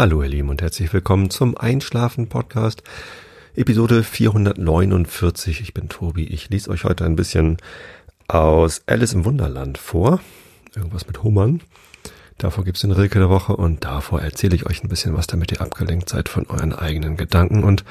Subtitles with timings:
[0.00, 2.82] Hallo ihr Lieben und herzlich willkommen zum Einschlafen Podcast,
[3.54, 5.60] Episode 449.
[5.60, 6.24] Ich bin Tobi.
[6.24, 7.58] Ich lese euch heute ein bisschen
[8.26, 10.20] aus Alice im Wunderland vor.
[10.74, 11.60] Irgendwas mit Hummern.
[12.38, 15.52] Davor gibt's den Rilke der Woche und davor erzähle ich euch ein bisschen was, damit
[15.52, 17.84] ihr abgelenkt seid von euren eigenen Gedanken und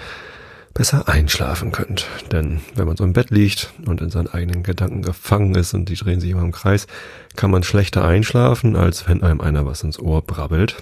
[0.74, 2.08] besser einschlafen könnt.
[2.32, 5.90] Denn wenn man so im Bett liegt und in seinen eigenen Gedanken gefangen ist und
[5.90, 6.88] die drehen sich immer im Kreis,
[7.36, 10.82] kann man schlechter einschlafen, als wenn einem einer was ins Ohr brabbelt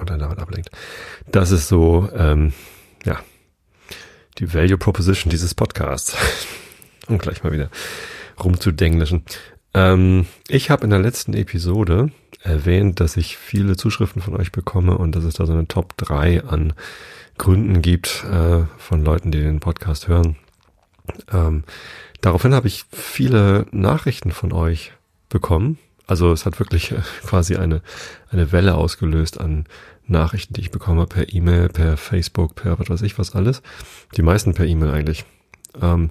[0.00, 0.70] oder damit ablenkt.
[1.30, 2.52] Das ist so, ähm,
[3.04, 3.18] ja,
[4.38, 6.16] die Value Proposition dieses Podcasts.
[7.08, 7.70] um gleich mal wieder
[8.42, 9.24] rumzudenglischen.
[9.74, 12.10] Ähm, ich habe in der letzten Episode
[12.42, 15.96] erwähnt, dass ich viele Zuschriften von euch bekomme und dass es da so eine Top
[15.96, 16.72] 3 an
[17.36, 20.36] Gründen gibt äh, von Leuten, die den Podcast hören.
[21.32, 21.64] Ähm,
[22.20, 24.92] daraufhin habe ich viele Nachrichten von euch
[25.28, 27.82] bekommen also es hat wirklich äh, quasi eine,
[28.30, 29.66] eine Welle ausgelöst an
[30.06, 33.62] Nachrichten, die ich bekomme per E-Mail, per Facebook, per was weiß ich was alles.
[34.16, 35.24] Die meisten per E-Mail eigentlich.
[35.80, 36.10] Ähm,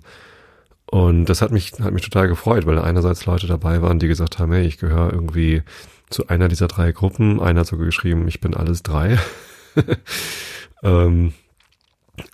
[0.86, 4.40] und das hat mich, hat mich total gefreut, weil einerseits Leute dabei waren, die gesagt
[4.40, 5.64] haben, hey, ich gehöre irgendwie
[6.10, 7.42] zu einer dieser drei Gruppen.
[7.42, 9.18] Einer hat sogar geschrieben, ich bin alles drei.
[10.84, 11.34] ähm,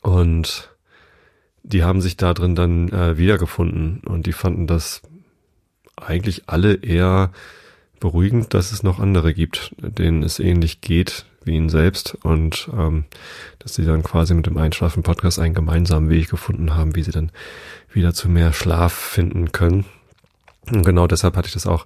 [0.02, 0.70] und
[1.64, 5.02] die haben sich da drin dann äh, wiedergefunden und die fanden das
[6.08, 7.32] eigentlich alle eher
[8.00, 13.06] beruhigend, dass es noch andere gibt, denen es ähnlich geht wie ihnen selbst und ähm,
[13.60, 17.32] dass sie dann quasi mit dem Einschlafen-Podcast einen gemeinsamen Weg gefunden haben, wie sie dann
[17.92, 19.86] wieder zu mehr Schlaf finden können.
[20.72, 21.86] Und genau deshalb hatte ich das auch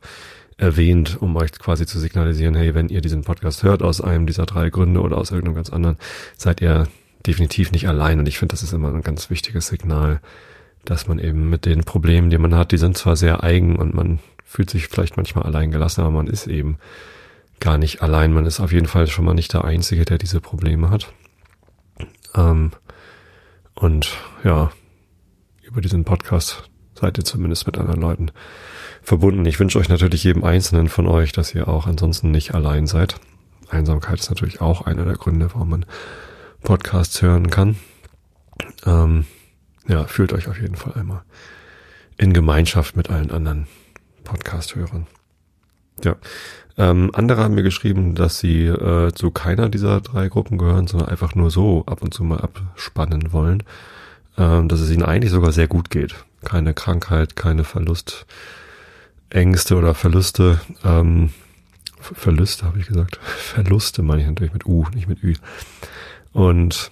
[0.57, 4.45] erwähnt, um euch quasi zu signalisieren, hey, wenn ihr diesen Podcast hört aus einem dieser
[4.45, 5.97] drei Gründe oder aus irgendeinem ganz anderen,
[6.35, 6.87] seid ihr
[7.25, 8.19] definitiv nicht allein.
[8.19, 10.19] Und ich finde, das ist immer ein ganz wichtiges Signal,
[10.89, 13.93] dass man eben mit den Problemen, die man hat, die sind zwar sehr eigen und
[13.93, 16.77] man fühlt sich vielleicht manchmal allein gelassen, aber man ist eben
[17.59, 18.31] gar nicht allein.
[18.31, 21.11] Man ist auf jeden Fall schon mal nicht der Einzige, der diese Probleme hat.
[22.35, 22.71] Ähm,
[23.75, 24.15] und
[24.45, 24.71] ja,
[25.61, 28.31] über diesen Podcast seid ihr zumindest mit anderen Leuten
[29.01, 29.45] verbunden.
[29.45, 33.15] Ich wünsche euch natürlich jedem Einzelnen von euch, dass ihr auch ansonsten nicht allein seid.
[33.69, 35.85] Einsamkeit ist natürlich auch einer der Gründe, warum man
[36.63, 37.75] Podcasts hören kann.
[38.85, 39.25] Ähm,
[39.87, 41.21] ja, fühlt euch auf jeden Fall einmal
[42.17, 43.67] in Gemeinschaft mit allen anderen
[44.23, 45.07] Podcast-Hörern.
[46.03, 46.15] Ja.
[46.77, 51.09] Ähm, andere haben mir geschrieben, dass sie äh, zu keiner dieser drei Gruppen gehören, sondern
[51.09, 53.63] einfach nur so ab und zu mal abspannen wollen.
[54.37, 56.13] Ähm, dass es ihnen eigentlich sogar sehr gut geht.
[56.43, 60.61] Keine Krankheit, keine Verlustängste oder Verluste.
[60.83, 61.31] Ähm,
[61.99, 63.17] Verluste habe ich gesagt.
[63.23, 65.33] Verluste meine ich natürlich mit U, nicht mit Ü.
[66.33, 66.91] Und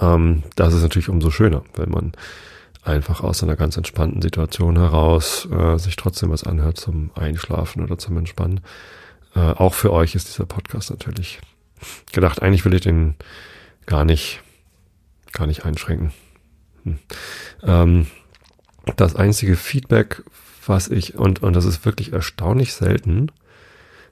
[0.00, 2.12] ähm, das ist natürlich umso schöner, wenn man
[2.82, 7.96] einfach aus einer ganz entspannten Situation heraus äh, sich trotzdem was anhört zum Einschlafen oder
[7.96, 8.60] zum Entspannen.
[9.34, 11.40] Äh, auch für euch ist dieser Podcast natürlich
[12.12, 12.42] gedacht.
[12.42, 13.14] Eigentlich will ich den
[13.86, 14.42] gar nicht,
[15.32, 16.12] gar nicht einschränken.
[16.84, 16.98] Hm.
[17.62, 18.06] Ähm,
[18.96, 20.22] das einzige Feedback,
[20.66, 23.30] was ich, und, und das ist wirklich erstaunlich selten,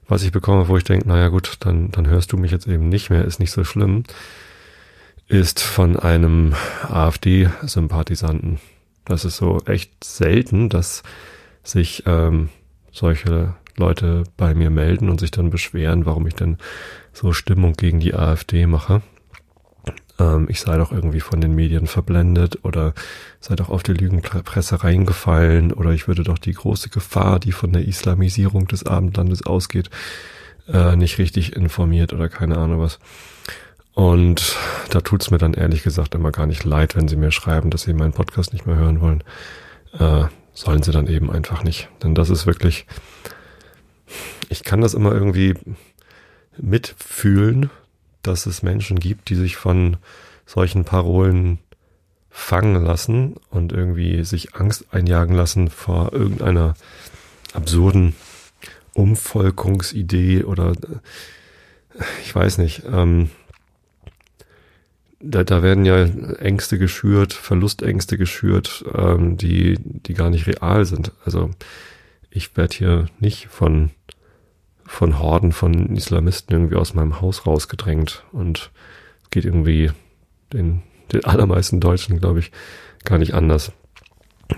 [0.07, 2.89] was ich bekomme, wo ich denke, naja gut, dann, dann hörst du mich jetzt eben
[2.89, 4.03] nicht mehr, ist nicht so schlimm,
[5.27, 6.53] ist von einem
[6.87, 8.59] AfD-Sympathisanten.
[9.05, 11.03] Das ist so echt selten, dass
[11.63, 12.49] sich ähm,
[12.91, 16.57] solche Leute bei mir melden und sich dann beschweren, warum ich denn
[17.13, 19.01] so Stimmung gegen die AfD mache.
[20.19, 22.93] Ähm, ich sei doch irgendwie von den Medien verblendet oder
[23.39, 27.73] sei doch auf die Lügenpresse reingefallen oder ich würde doch die große Gefahr, die von
[27.73, 29.89] der Islamisierung des Abendlandes ausgeht,
[30.67, 32.99] äh, nicht richtig informiert oder keine Ahnung was.
[34.01, 34.57] Und
[34.89, 37.83] da tut's mir dann ehrlich gesagt immer gar nicht leid, wenn sie mir schreiben, dass
[37.83, 39.23] sie meinen Podcast nicht mehr hören wollen.
[39.93, 40.23] Äh,
[40.55, 41.87] sollen sie dann eben einfach nicht.
[42.01, 42.87] Denn das ist wirklich,
[44.49, 45.53] ich kann das immer irgendwie
[46.57, 47.69] mitfühlen,
[48.23, 49.97] dass es Menschen gibt, die sich von
[50.47, 51.59] solchen Parolen
[52.31, 56.73] fangen lassen und irgendwie sich Angst einjagen lassen vor irgendeiner
[57.53, 58.15] absurden
[58.95, 60.73] Umvolkungsidee oder
[62.23, 62.81] ich weiß nicht.
[62.91, 63.29] Ähm,
[65.23, 71.11] da, da werden ja Ängste geschürt, Verlustängste geschürt, ähm, die, die gar nicht real sind.
[71.25, 71.51] Also
[72.29, 73.91] ich werde hier nicht von,
[74.85, 78.71] von Horden von Islamisten irgendwie aus meinem Haus rausgedrängt und
[79.23, 79.91] es geht irgendwie
[80.53, 80.81] den,
[81.11, 82.51] den allermeisten Deutschen, glaube ich,
[83.03, 83.71] gar nicht anders.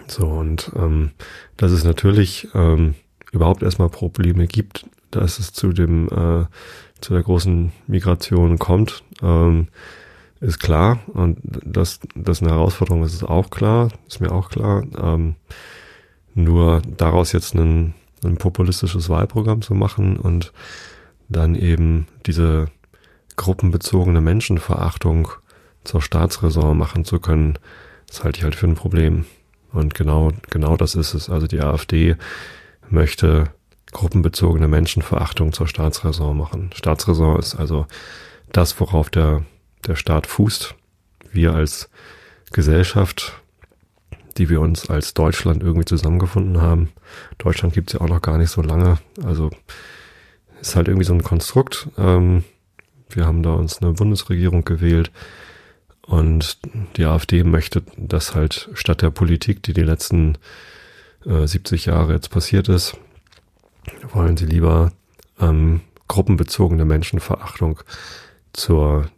[0.07, 1.11] So, und ähm,
[1.57, 2.95] dass es natürlich ähm,
[3.31, 6.45] überhaupt erstmal Probleme gibt, dass es zu dem, äh,
[6.99, 9.03] zu der großen Migration kommt.
[9.21, 9.67] Ähm,
[10.43, 14.83] ist klar und dass das eine Herausforderung ist, ist auch klar, ist mir auch klar.
[15.01, 15.35] Ähm,
[16.35, 17.93] nur daraus jetzt ein,
[18.23, 20.51] ein populistisches Wahlprogramm zu machen und
[21.29, 22.67] dann eben diese
[23.35, 25.29] gruppenbezogene Menschenverachtung
[25.83, 27.57] zur Staatsräson machen zu können,
[28.07, 29.25] das halte ich halt für ein Problem.
[29.71, 31.29] Und genau, genau das ist es.
[31.29, 32.15] Also die AfD
[32.89, 33.49] möchte
[33.91, 36.69] gruppenbezogene Menschenverachtung zur Staatsräson machen.
[36.73, 37.87] Staatsräson ist also
[38.51, 39.43] das, worauf der,
[39.87, 40.75] der Staat fußt.
[41.31, 41.89] Wir als
[42.51, 43.41] Gesellschaft,
[44.37, 46.89] die wir uns als Deutschland irgendwie zusammengefunden haben.
[47.37, 48.97] Deutschland gibt's ja auch noch gar nicht so lange.
[49.23, 49.49] Also
[50.61, 51.89] ist halt irgendwie so ein Konstrukt.
[51.97, 52.43] Ähm,
[53.09, 55.11] wir haben da uns eine Bundesregierung gewählt
[56.05, 56.57] und
[56.97, 60.37] die AfD möchte, dass halt statt der Politik, die die letzten
[61.25, 62.97] äh, 70 Jahre jetzt passiert ist,
[64.11, 64.91] wollen sie lieber
[65.39, 67.79] ähm, gruppenbezogene Menschenverachtung
[68.53, 69.09] zur,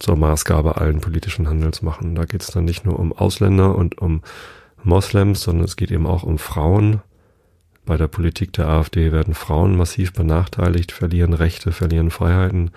[0.00, 2.14] zur Maßgabe allen politischen Handels machen.
[2.14, 4.22] Da geht es dann nicht nur um Ausländer und um
[4.82, 7.00] Moslems, sondern es geht eben auch um Frauen.
[7.84, 12.70] Bei der Politik der AfD werden Frauen massiv benachteiligt, verlieren Rechte, verlieren Freiheiten,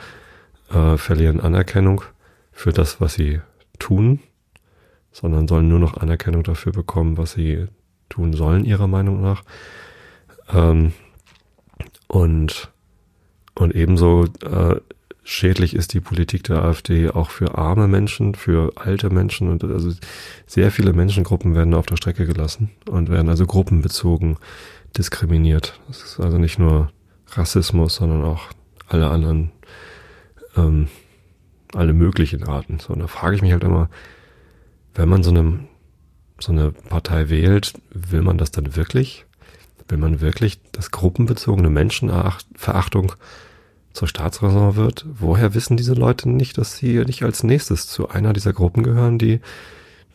[0.71, 2.03] äh, verlieren Anerkennung
[2.51, 3.41] für das, was sie
[3.79, 4.19] tun,
[5.11, 7.67] sondern sollen nur noch Anerkennung dafür bekommen, was sie
[8.09, 9.43] tun sollen, ihrer Meinung nach.
[10.51, 10.93] Ähm,
[12.07, 12.71] und,
[13.55, 14.79] und ebenso äh,
[15.23, 19.91] schädlich ist die Politik der AfD auch für arme Menschen, für alte Menschen und also
[20.45, 24.37] sehr viele Menschengruppen werden auf der Strecke gelassen und werden also gruppenbezogen
[24.97, 25.79] diskriminiert.
[25.87, 26.91] Das ist also nicht nur
[27.31, 28.49] Rassismus, sondern auch
[28.87, 29.51] alle anderen
[30.55, 30.87] ähm,
[31.73, 32.79] alle möglichen Arten.
[32.79, 33.89] So, und da frage ich mich halt immer,
[34.93, 35.59] wenn man so eine,
[36.39, 39.25] so eine Partei wählt, will man das dann wirklich?
[39.87, 43.13] Will man wirklich, dass gruppenbezogene Menschenverachtung
[43.93, 45.05] zur Staatsräson wird?
[45.07, 49.17] Woher wissen diese Leute nicht, dass sie nicht als nächstes zu einer dieser Gruppen gehören,
[49.17, 49.39] die,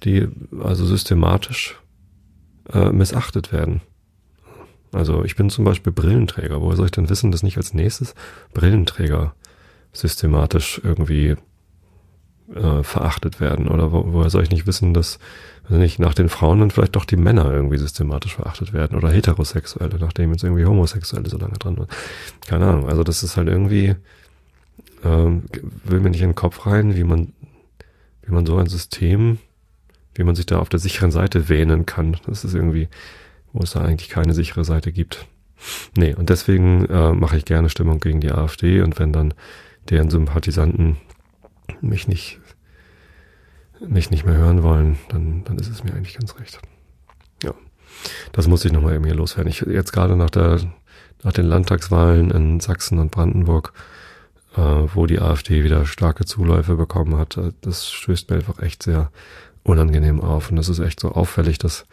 [0.04, 0.28] die
[0.60, 1.80] also systematisch
[2.72, 3.80] äh, missachtet werden?
[4.92, 6.60] Also ich bin zum Beispiel Brillenträger.
[6.60, 8.14] Woher soll ich denn wissen, dass nicht als nächstes
[8.52, 9.34] Brillenträger
[9.92, 11.36] systematisch irgendwie
[12.54, 13.68] äh, verachtet werden?
[13.68, 15.18] Oder wo, woher soll ich nicht wissen, dass
[15.64, 19.10] also nicht nach den Frauen dann vielleicht doch die Männer irgendwie systematisch verachtet werden oder
[19.10, 21.88] Heterosexuelle, nachdem jetzt irgendwie Homosexuelle so lange dran waren.
[22.46, 22.88] Keine Ahnung.
[22.88, 23.94] Also das ist halt irgendwie,
[25.04, 25.42] ähm,
[25.84, 27.34] will mir nicht in den Kopf rein, wie man,
[28.22, 29.38] wie man so ein System,
[30.14, 32.16] wie man sich da auf der sicheren Seite wähnen kann.
[32.26, 32.88] Das ist irgendwie,
[33.52, 35.26] wo es da eigentlich keine sichere Seite gibt.
[35.96, 39.34] Nee, und deswegen äh, mache ich gerne Stimmung gegen die AfD und wenn dann
[39.90, 40.96] deren Sympathisanten
[41.80, 42.40] mich nicht,
[43.80, 46.60] mich nicht mehr hören wollen, dann, dann ist es mir eigentlich ganz recht.
[47.42, 47.54] Ja.
[48.32, 49.50] Das muss ich nochmal irgendwie loswerden.
[49.50, 50.60] Ich jetzt gerade nach der,
[51.22, 53.72] nach den Landtagswahlen in Sachsen und Brandenburg,
[54.56, 58.82] äh, wo die AfD wieder starke Zuläufe bekommen hat, äh, das stößt mir einfach echt
[58.82, 59.10] sehr
[59.62, 60.50] unangenehm auf.
[60.50, 61.86] Und das ist echt so auffällig, dass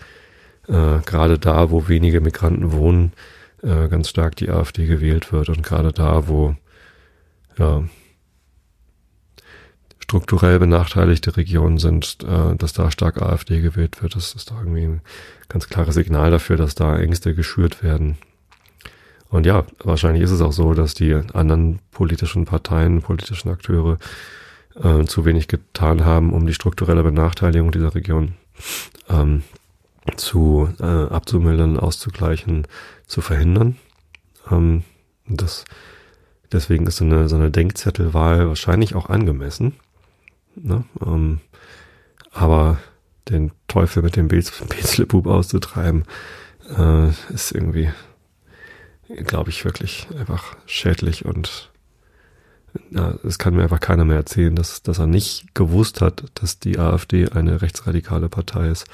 [0.67, 3.13] äh, gerade da, wo wenige Migranten wohnen,
[3.61, 5.49] äh, ganz stark die AfD gewählt wird.
[5.49, 6.55] Und gerade da, wo
[7.57, 7.83] ja,
[10.05, 14.15] strukturell benachteiligte Regionen sind, äh, dass da stark AfD gewählt wird.
[14.15, 15.01] Das ist doch irgendwie ein
[15.49, 18.17] ganz klares Signal dafür, dass da Ängste geschürt werden.
[19.29, 23.97] Und ja, wahrscheinlich ist es auch so, dass die anderen politischen Parteien, politischen Akteure
[24.81, 28.35] äh, zu wenig getan haben, um die strukturelle Benachteiligung dieser Region
[29.09, 29.41] ähm,
[30.17, 32.67] zu äh, abzumildern, auszugleichen,
[33.07, 33.75] zu verhindern.
[34.51, 34.83] Ähm,
[35.27, 35.65] das,
[36.51, 39.73] deswegen ist so eine, so eine Denkzettelwahl wahrscheinlich auch angemessen.
[40.55, 40.83] Ne?
[41.05, 41.39] Ähm,
[42.31, 42.77] aber
[43.29, 46.05] den Teufel mit dem Beelzebub auszutreiben,
[46.77, 47.89] äh, ist irgendwie,
[49.25, 51.71] glaube ich, wirklich einfach schädlich und
[53.23, 56.77] es kann mir einfach keiner mehr erzählen, dass, dass er nicht gewusst hat, dass die
[56.77, 58.87] AfD eine rechtsradikale Partei ist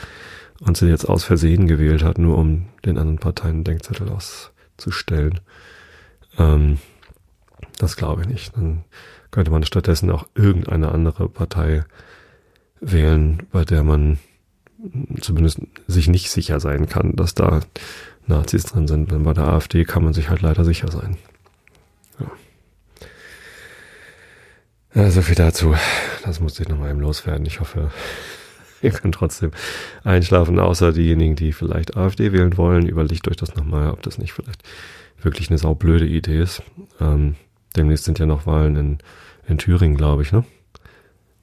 [0.60, 5.40] und sie jetzt aus Versehen gewählt hat, nur um den anderen Parteien einen Denkzettel auszustellen.
[6.38, 6.78] Ähm,
[7.78, 8.56] das glaube ich nicht.
[8.56, 8.84] Dann
[9.32, 11.84] könnte man stattdessen auch irgendeine andere Partei
[12.80, 14.20] wählen, bei der man
[15.22, 17.62] zumindest sich nicht sicher sein kann, dass da
[18.28, 19.12] Nazis drin sind.
[19.12, 21.18] Denn bei der AfD kann man sich halt leider sicher sein.
[22.20, 22.32] Ja.
[24.94, 25.76] Ja, so viel dazu.
[26.24, 27.46] Das musste ich nochmal eben loswerden.
[27.46, 27.92] Ich hoffe,
[28.82, 29.52] ihr könnt trotzdem
[30.04, 32.88] einschlafen, außer diejenigen, die vielleicht AfD wählen wollen.
[32.88, 34.64] Überlegt euch das nochmal, ob das nicht vielleicht
[35.22, 36.64] wirklich eine saublöde Idee ist.
[37.00, 37.36] Ähm,
[37.76, 38.98] demnächst sind ja noch Wahlen in
[39.48, 40.44] in Thüringen, glaube ich, ne?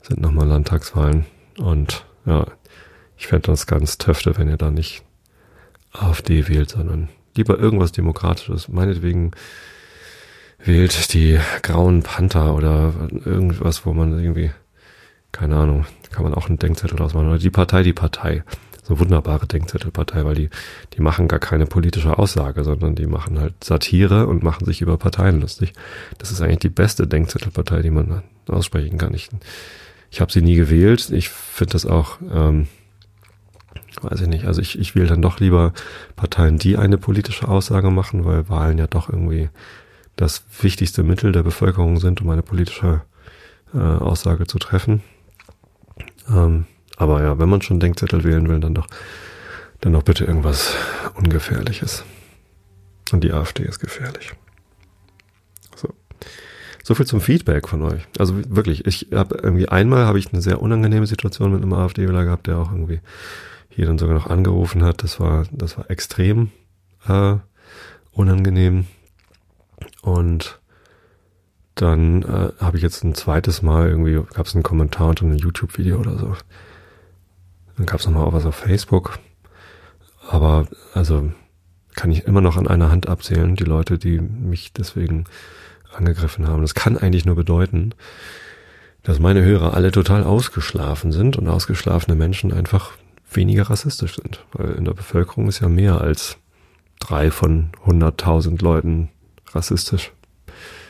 [0.03, 1.27] Sind nochmal Landtagswahlen.
[1.59, 2.47] Und ja,
[3.17, 5.03] ich fände das ganz töfte, wenn ihr da nicht
[5.93, 8.69] AfD wählt, sondern lieber irgendwas Demokratisches.
[8.69, 9.33] Meinetwegen
[10.59, 12.93] wählt die Grauen Panther oder
[13.25, 14.51] irgendwas, wo man irgendwie,
[15.33, 17.29] keine Ahnung, kann man auch einen Denkzettel draus machen.
[17.29, 18.45] Oder die Partei, die Partei.
[18.89, 20.51] Eine wunderbare Denkzettelpartei, weil die,
[20.95, 24.97] die machen gar keine politische Aussage, sondern die machen halt Satire und machen sich über
[24.97, 25.73] Parteien lustig.
[26.19, 29.15] Das ist eigentlich die beste Denkzettelpartei, die man aussprechen kann.
[29.15, 29.29] Ich,
[30.11, 31.11] ich habe sie nie gewählt.
[31.11, 32.69] Ich finde das auch, ähm,
[34.03, 35.73] weiß ich nicht, also ich, ich wähle dann doch lieber
[36.17, 39.51] Parteien, die eine politische Aussage machen, weil Wahlen ja doch irgendwie
[40.17, 43.03] das wichtigste Mittel der Bevölkerung sind, um eine politische
[43.73, 45.03] äh, Aussage zu treffen.
[46.29, 46.67] Ähm,
[46.99, 48.89] aber ja, wenn man schon Denkzettel wählen will, dann doch,
[49.81, 50.75] dann doch bitte irgendwas
[51.15, 52.05] Ungefährliches.
[53.13, 54.33] Und die AfD ist gefährlich.
[55.77, 55.95] So.
[56.83, 58.03] So viel zum Feedback von euch.
[58.19, 62.25] Also wirklich, ich habe irgendwie einmal habe ich eine sehr unangenehme Situation mit einem AfD-Wähler
[62.25, 63.01] gehabt, der auch irgendwie
[63.69, 65.05] hier dann sogar noch angerufen hat.
[65.05, 66.51] Das war, das war extrem
[67.07, 67.37] äh,
[68.11, 68.87] unangenehm.
[70.03, 70.59] Und
[71.77, 75.37] dann äh, habe ich jetzt ein zweites Mal irgendwie, gab es einen Kommentar unter einem
[75.37, 76.35] YouTube-Video oder so.
[77.79, 79.19] Dann gab es nochmal auch was auf Facebook.
[80.29, 81.33] Aber also
[81.95, 85.25] kann ich immer noch an einer Hand abzählen, die Leute, die mich deswegen
[85.95, 86.63] angegriffen haben.
[86.63, 87.95] Das kann eigentlich nur bedeuten,
[89.03, 92.93] dass meine Hörer alle total ausgeschlafen sind und ausgeschlafene Menschen einfach
[93.31, 94.45] weniger rassistisch sind.
[94.53, 96.37] Weil in der Bevölkerung ist ja mehr als
[97.01, 99.09] drei von hunderttausend Leuten
[99.53, 100.13] rassistisch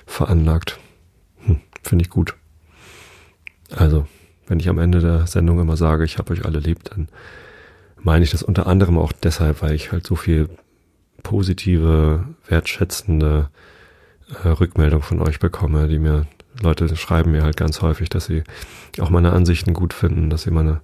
[0.06, 0.78] veranlagt.
[1.44, 2.34] Hm, Finde ich gut.
[3.70, 4.06] Also,
[4.48, 7.08] wenn ich am Ende der Sendung immer sage, ich habe euch alle lieb, dann
[8.00, 10.48] meine ich das unter anderem auch deshalb, weil ich halt so viel
[11.22, 13.50] positive, wertschätzende
[14.42, 16.26] äh, Rückmeldung von euch bekomme, die mir
[16.60, 18.42] Leute schreiben mir halt ganz häufig, dass sie
[18.98, 20.80] auch meine Ansichten gut finden, dass sie meine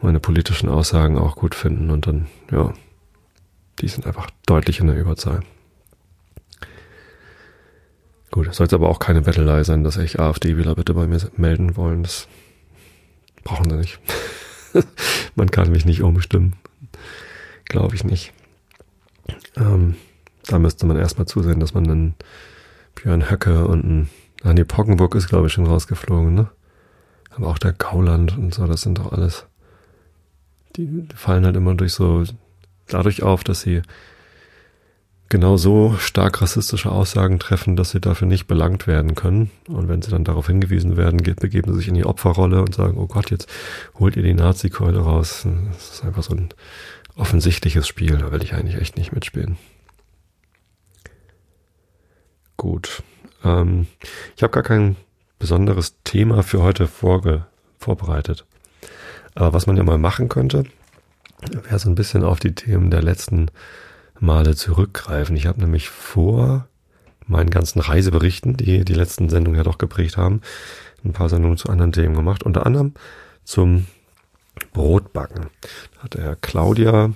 [0.00, 2.74] meine politischen Aussagen auch gut finden und dann ja,
[3.80, 5.40] die sind einfach deutlich in der Überzahl.
[8.30, 11.20] Gut, es soll jetzt aber auch keine Bettelei sein, dass ich AfD-Wähler bitte bei mir
[11.36, 12.02] melden wollen.
[12.02, 12.28] Das
[13.44, 13.98] brauchen sie nicht.
[15.34, 16.54] Man kann mich nicht umstimmen.
[17.66, 18.32] Glaube ich nicht.
[19.56, 19.96] Ähm,
[20.46, 22.14] da müsste man erstmal zusehen, dass man einen
[22.94, 24.10] Björn Höcke und ein,
[24.42, 26.50] ah nee, Pockenburg ist glaube ich schon rausgeflogen, ne?
[27.30, 29.46] Aber auch der Gauland und so, das sind doch alles,
[30.76, 32.24] die fallen halt immer durch so,
[32.86, 33.82] dadurch auf, dass sie
[35.28, 39.50] genau so stark rassistische Aussagen treffen, dass sie dafür nicht belangt werden können.
[39.68, 42.98] Und wenn sie dann darauf hingewiesen werden, begeben sie sich in die Opferrolle und sagen,
[42.98, 43.48] oh Gott, jetzt
[43.98, 45.46] holt ihr die Nazi-Keule raus.
[45.72, 46.50] Das ist einfach so ein
[47.16, 49.56] offensichtliches Spiel, da will ich eigentlich echt nicht mitspielen.
[52.56, 53.02] Gut.
[53.44, 53.86] Ähm,
[54.36, 54.96] ich habe gar kein
[55.38, 57.46] besonderes Thema für heute vorge
[57.78, 58.46] vorbereitet.
[59.34, 60.64] Aber was man ja mal machen könnte,
[61.50, 63.50] wäre so ein bisschen auf die Themen der letzten
[64.20, 65.36] Male zurückgreifen.
[65.36, 66.66] Ich habe nämlich vor
[67.26, 70.42] meinen ganzen Reiseberichten, die die letzten Sendungen ja doch geprägt haben,
[71.04, 72.42] ein paar Sendungen zu anderen Themen gemacht.
[72.42, 72.94] Unter anderem
[73.44, 73.86] zum
[74.72, 75.46] Brotbacken.
[75.94, 77.12] Da hat der Claudia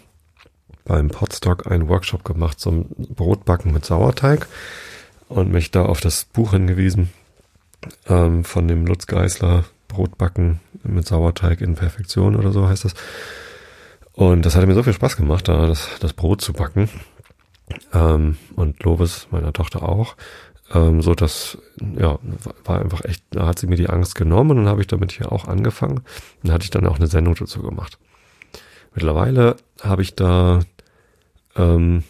[0.85, 4.47] beim Podstock einen Workshop gemacht zum Brotbacken mit Sauerteig
[5.29, 7.11] und mich da auf das Buch hingewiesen
[8.09, 12.95] ähm, von dem Lutz Geisler Brotbacken mit Sauerteig in Perfektion oder so heißt das.
[14.19, 16.89] Und das hatte mir so viel Spaß gemacht, da das, das Brot zu backen.
[17.95, 20.17] Ähm, und Lovis, meiner Tochter auch.
[20.75, 21.57] Ähm, so dass,
[21.97, 22.19] ja,
[22.65, 25.13] war einfach echt, da hat sie mir die Angst genommen und dann habe ich damit
[25.13, 26.01] hier auch angefangen.
[26.43, 27.97] Dann hatte ich dann auch eine Sendung dazu gemacht.
[28.93, 30.63] Mittlerweile habe ich da
[31.55, 32.03] ähm,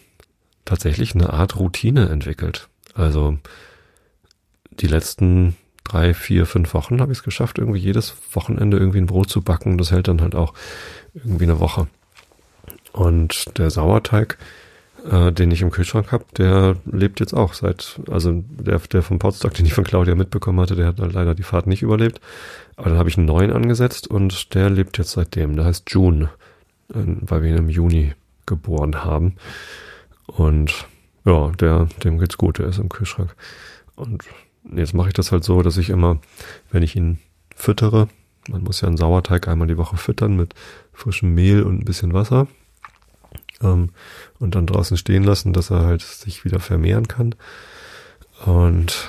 [0.64, 2.70] tatsächlich eine Art Routine entwickelt.
[2.94, 3.36] Also
[4.70, 9.06] die letzten drei, vier, fünf Wochen habe ich es geschafft, irgendwie jedes Wochenende irgendwie ein
[9.06, 9.76] Brot zu backen.
[9.76, 10.54] Das hält dann halt auch
[11.12, 11.86] irgendwie eine Woche.
[12.92, 14.38] Und der Sauerteig,
[15.10, 19.18] äh, den ich im Kühlschrank habe, der lebt jetzt auch seit, also der, der vom
[19.18, 22.20] Potstock, den ich von Claudia mitbekommen hatte, der hat leider die Fahrt nicht überlebt.
[22.76, 25.56] Aber dann habe ich einen neuen angesetzt und der lebt jetzt seitdem.
[25.56, 26.30] Der heißt June,
[26.92, 28.12] äh, weil wir ihn im Juni
[28.46, 29.36] geboren haben.
[30.26, 30.86] Und
[31.24, 33.34] ja, der, dem geht's gut, der ist im Kühlschrank.
[33.96, 34.24] Und
[34.74, 36.18] jetzt mache ich das halt so, dass ich immer,
[36.70, 37.18] wenn ich ihn
[37.54, 38.08] füttere,
[38.48, 40.54] man muss ja einen Sauerteig einmal die Woche füttern mit
[40.92, 42.46] frischem Mehl und ein bisschen Wasser
[43.62, 43.90] ähm,
[44.38, 47.34] und dann draußen stehen lassen, dass er halt sich wieder vermehren kann.
[48.44, 49.08] Und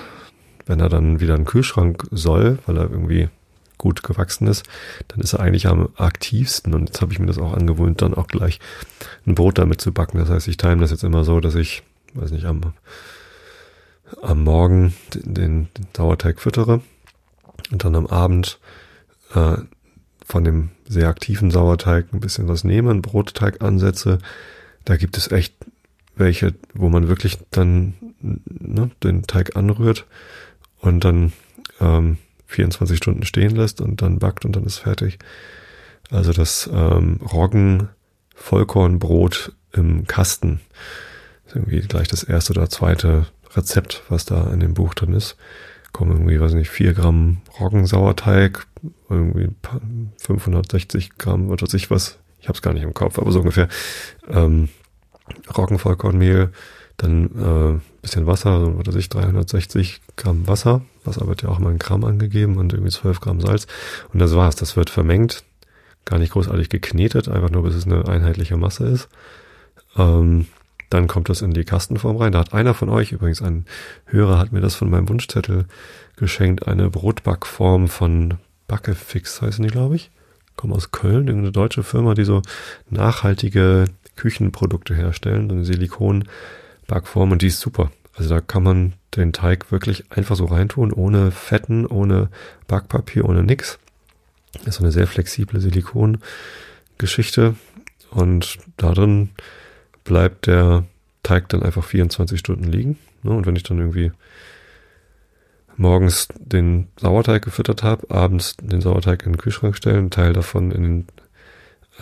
[0.66, 3.30] wenn er dann wieder in den Kühlschrank soll, weil er irgendwie
[3.78, 4.64] gut gewachsen ist,
[5.08, 6.74] dann ist er eigentlich am aktivsten.
[6.74, 8.60] Und jetzt habe ich mir das auch angewöhnt, dann auch gleich
[9.26, 10.20] ein Brot damit zu backen.
[10.20, 11.82] Das heißt, ich time das jetzt immer so, dass ich,
[12.14, 12.74] weiß nicht, am,
[14.22, 16.82] am Morgen den, den, den Sauerteig füttere
[17.72, 18.60] und dann am Abend
[19.34, 19.58] äh,
[20.30, 24.20] von dem sehr aktiven Sauerteig ein bisschen was nehme, einen Brotteig ansetze.
[24.86, 25.56] Da gibt es echt
[26.16, 30.06] welche, wo man wirklich dann ne, den Teig anrührt
[30.80, 31.34] und dann
[31.82, 35.18] ähm, 24 Stunden stehen lässt und dann backt und dann ist fertig.
[36.12, 40.60] Also das ähm, Roggen-Vollkornbrot im Kasten.
[41.48, 45.38] Ist irgendwie gleich das erste oder zweite Rezept, was da in dem Buch drin ist.
[45.92, 48.68] Kommen irgendwie, weiß nicht, vier Gramm Roggensauerteig,
[49.10, 49.50] irgendwie
[50.18, 52.20] 560 Gramm, was weiß ich was.
[52.40, 53.68] Ich habe es gar nicht im Kopf, aber so ungefähr.
[54.30, 54.70] Ähm,
[55.56, 56.52] Roggenvollkornmehl,
[56.98, 60.82] dann äh, bisschen Wasser, was weiß ich, 360 Gramm Wasser.
[61.04, 63.68] Wasser wird ja auch mal in Gramm angegeben und irgendwie 12 Gramm Salz.
[64.14, 64.56] Und das war's.
[64.56, 65.44] Das wird vermengt,
[66.06, 69.10] gar nicht großartig geknetet, einfach nur bis es eine einheitliche Masse ist.
[69.98, 70.48] Ähm,
[70.90, 72.32] dann kommt das in die Kastenform rein.
[72.32, 73.66] Da hat einer von euch, übrigens ein
[74.06, 75.66] Hörer, hat mir das von meinem Wunschzettel
[76.16, 78.36] geschenkt, eine Brotbackform von
[78.68, 80.12] Backefix heißen die, glaube ich.
[80.56, 82.42] Kommen aus Köln, irgendeine deutsche Firma, die so
[82.90, 87.92] nachhaltige Küchenprodukte herstellen, so eine Silikonbackform und die ist super.
[88.16, 92.30] Also da kann man den Teig wirklich einfach so reintun, ohne Fetten, ohne
[92.68, 93.80] Backpapier, ohne nix.
[94.54, 97.56] Das ist so eine sehr flexible Silikongeschichte
[98.12, 99.30] und da drin
[100.04, 100.86] bleibt der
[101.24, 102.98] Teig dann einfach 24 Stunden liegen.
[103.24, 103.32] Ne?
[103.32, 104.12] Und wenn ich dann irgendwie
[105.78, 110.72] morgens den Sauerteig gefüttert habe, abends den Sauerteig in den Kühlschrank stellen, einen Teil davon
[110.72, 111.08] in den,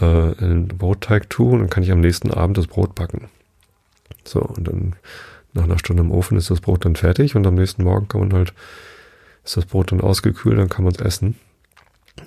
[0.01, 3.29] äh, in den Brotteig tun, dann kann ich am nächsten Abend das Brot backen.
[4.23, 4.95] So, und dann
[5.53, 8.21] nach einer Stunde im Ofen ist das Brot dann fertig und am nächsten Morgen kann
[8.21, 8.53] man halt,
[9.43, 11.35] ist das Brot dann ausgekühlt, dann kann man es essen.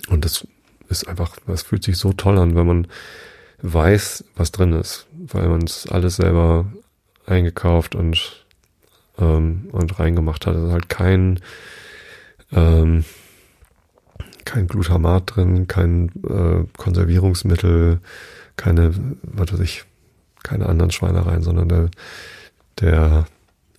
[0.09, 0.47] Und das
[0.89, 2.87] ist einfach, das fühlt sich so toll an, wenn man
[3.61, 6.71] weiß, was drin ist, weil man es alles selber
[7.25, 8.45] eingekauft und
[9.19, 10.55] ähm, und reingemacht hat.
[10.55, 11.39] Also halt kein
[12.51, 13.05] ähm,
[14.45, 17.99] kein Glutamat drin, kein äh, Konservierungsmittel,
[18.57, 19.85] keine, was weiß ich,
[20.43, 21.89] keine anderen Schweinereien, sondern der,
[22.79, 23.25] der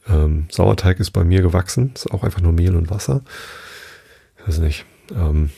[0.08, 3.22] ähm, Sauerteig ist bei mir gewachsen, ist auch einfach nur Mehl und Wasser.
[4.38, 4.86] Ich weiß nicht.
[5.14, 5.50] Ähm,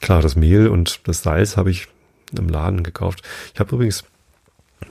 [0.00, 1.88] klar, das Mehl und das Salz habe ich
[2.36, 3.22] im Laden gekauft.
[3.54, 4.04] Ich habe übrigens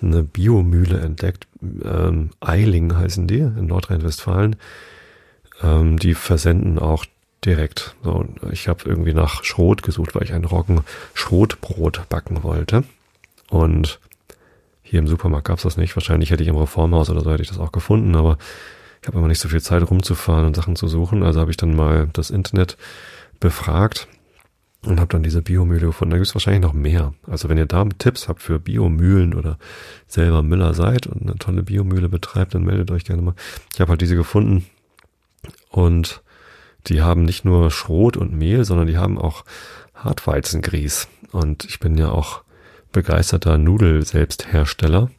[0.01, 1.47] eine Biomühle entdeckt.
[1.61, 4.55] Ähm, Eiling heißen die in Nordrhein-Westfalen.
[5.61, 7.05] Ähm, die versenden auch
[7.45, 7.95] direkt.
[8.03, 12.83] So, ich habe irgendwie nach Schrot gesucht, weil ich ein Roggen-Schrotbrot backen wollte.
[13.49, 13.99] Und
[14.83, 15.95] hier im Supermarkt gab's das nicht.
[15.95, 18.37] Wahrscheinlich hätte ich im Reformhaus oder so hätte ich das auch gefunden, aber
[19.01, 21.23] ich habe immer nicht so viel Zeit rumzufahren und Sachen zu suchen.
[21.23, 22.77] Also habe ich dann mal das Internet
[23.39, 24.07] befragt
[24.85, 26.11] und habe dann diese Biomühle gefunden.
[26.11, 27.13] Da gibt es wahrscheinlich noch mehr.
[27.27, 29.57] Also wenn ihr da Tipps habt für Biomühlen oder
[30.07, 33.35] selber Müller seid und eine tolle Biomühle betreibt, dann meldet euch gerne mal.
[33.73, 34.65] Ich habe halt diese gefunden
[35.69, 36.21] und
[36.87, 39.43] die haben nicht nur Schrot und Mehl, sondern die haben auch
[39.95, 41.09] Hartweizengrieß.
[41.31, 42.43] Und ich bin ja auch
[42.91, 45.11] begeisterter Nudel-Selbsthersteller.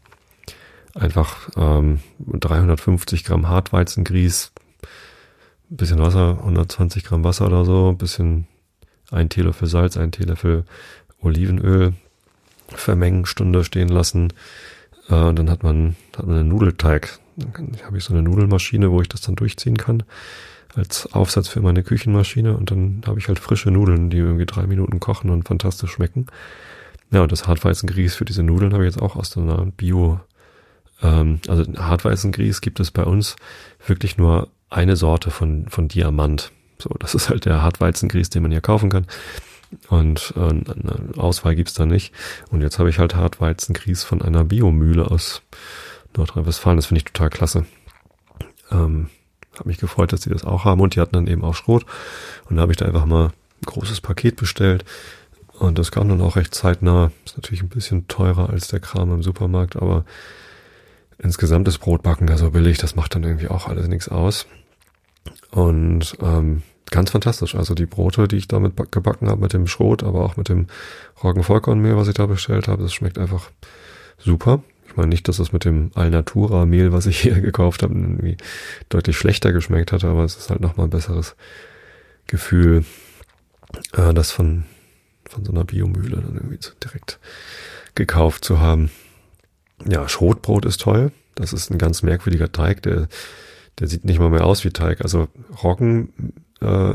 [0.94, 4.52] Einfach ähm, 350 Gramm Hartweizengrieß,
[5.68, 8.48] bisschen Wasser, 120 Gramm Wasser oder so, bisschen
[9.10, 10.64] ein Teelöffel Salz, ein Teelöffel
[11.20, 11.94] Olivenöl
[12.68, 14.32] vermengen, Stunde stehen lassen.
[15.08, 17.18] Äh, und dann hat man, hat man einen Nudelteig.
[17.36, 20.02] Dann habe ich so eine Nudelmaschine, wo ich das dann durchziehen kann.
[20.74, 22.56] Als Aufsatz für meine Küchenmaschine.
[22.56, 26.26] Und dann habe ich halt frische Nudeln, die irgendwie drei Minuten kochen und fantastisch schmecken.
[27.10, 30.20] Ja, und das Hartweizengrieß für diese Nudeln habe ich jetzt auch aus einer Bio,
[31.02, 33.34] ähm, also Hartweizengrieß gibt es bei uns
[33.84, 36.52] wirklich nur eine Sorte von, von Diamant.
[36.80, 39.06] So, das ist halt der Hartweizengrieß, den man hier kaufen kann.
[39.88, 42.12] Und äh, eine Auswahl gibt's da nicht.
[42.50, 45.42] Und jetzt habe ich halt Hartweizengrieß von einer Biomühle aus
[46.16, 46.76] Nordrhein-Westfalen.
[46.76, 47.66] Das finde ich total klasse.
[48.70, 49.10] Ähm,
[49.54, 50.80] habe mich gefreut, dass die das auch haben.
[50.80, 51.86] Und die hatten dann eben auch Schrot.
[52.48, 54.84] Und da habe ich da einfach mal ein großes Paket bestellt.
[55.58, 57.12] Und das kam dann auch recht zeitnah.
[57.24, 60.06] Ist natürlich ein bisschen teurer als der Kram im Supermarkt, aber
[61.18, 62.78] insgesamt ist Brotbacken da so billig.
[62.78, 64.46] Das macht dann irgendwie auch alles nichts aus.
[65.50, 67.55] Und ähm, ganz fantastisch.
[67.55, 70.66] Also die Brote, die ich damit gebacken habe mit dem Schrot, aber auch mit dem
[71.22, 73.50] Roggenvollkornmehl, was ich da bestellt habe, das schmeckt einfach
[74.18, 74.62] super.
[74.87, 78.37] Ich meine nicht, dass das mit dem Alnatura Mehl, was ich hier gekauft habe, irgendwie
[78.88, 81.37] deutlich schlechter geschmeckt hat, aber es ist halt nochmal ein besseres
[82.26, 82.85] Gefühl,
[83.92, 84.64] äh, das von,
[85.29, 87.18] von so einer Biomühle dann irgendwie direkt
[87.94, 88.90] gekauft zu haben.
[89.88, 91.12] Ja, Schrotbrot ist toll.
[91.35, 93.09] Das ist ein ganz merkwürdiger Teig, der
[93.81, 95.00] der sieht nicht mal mehr aus wie Teig.
[95.00, 95.29] Also
[95.62, 96.09] Roggenmehl
[96.60, 96.94] äh,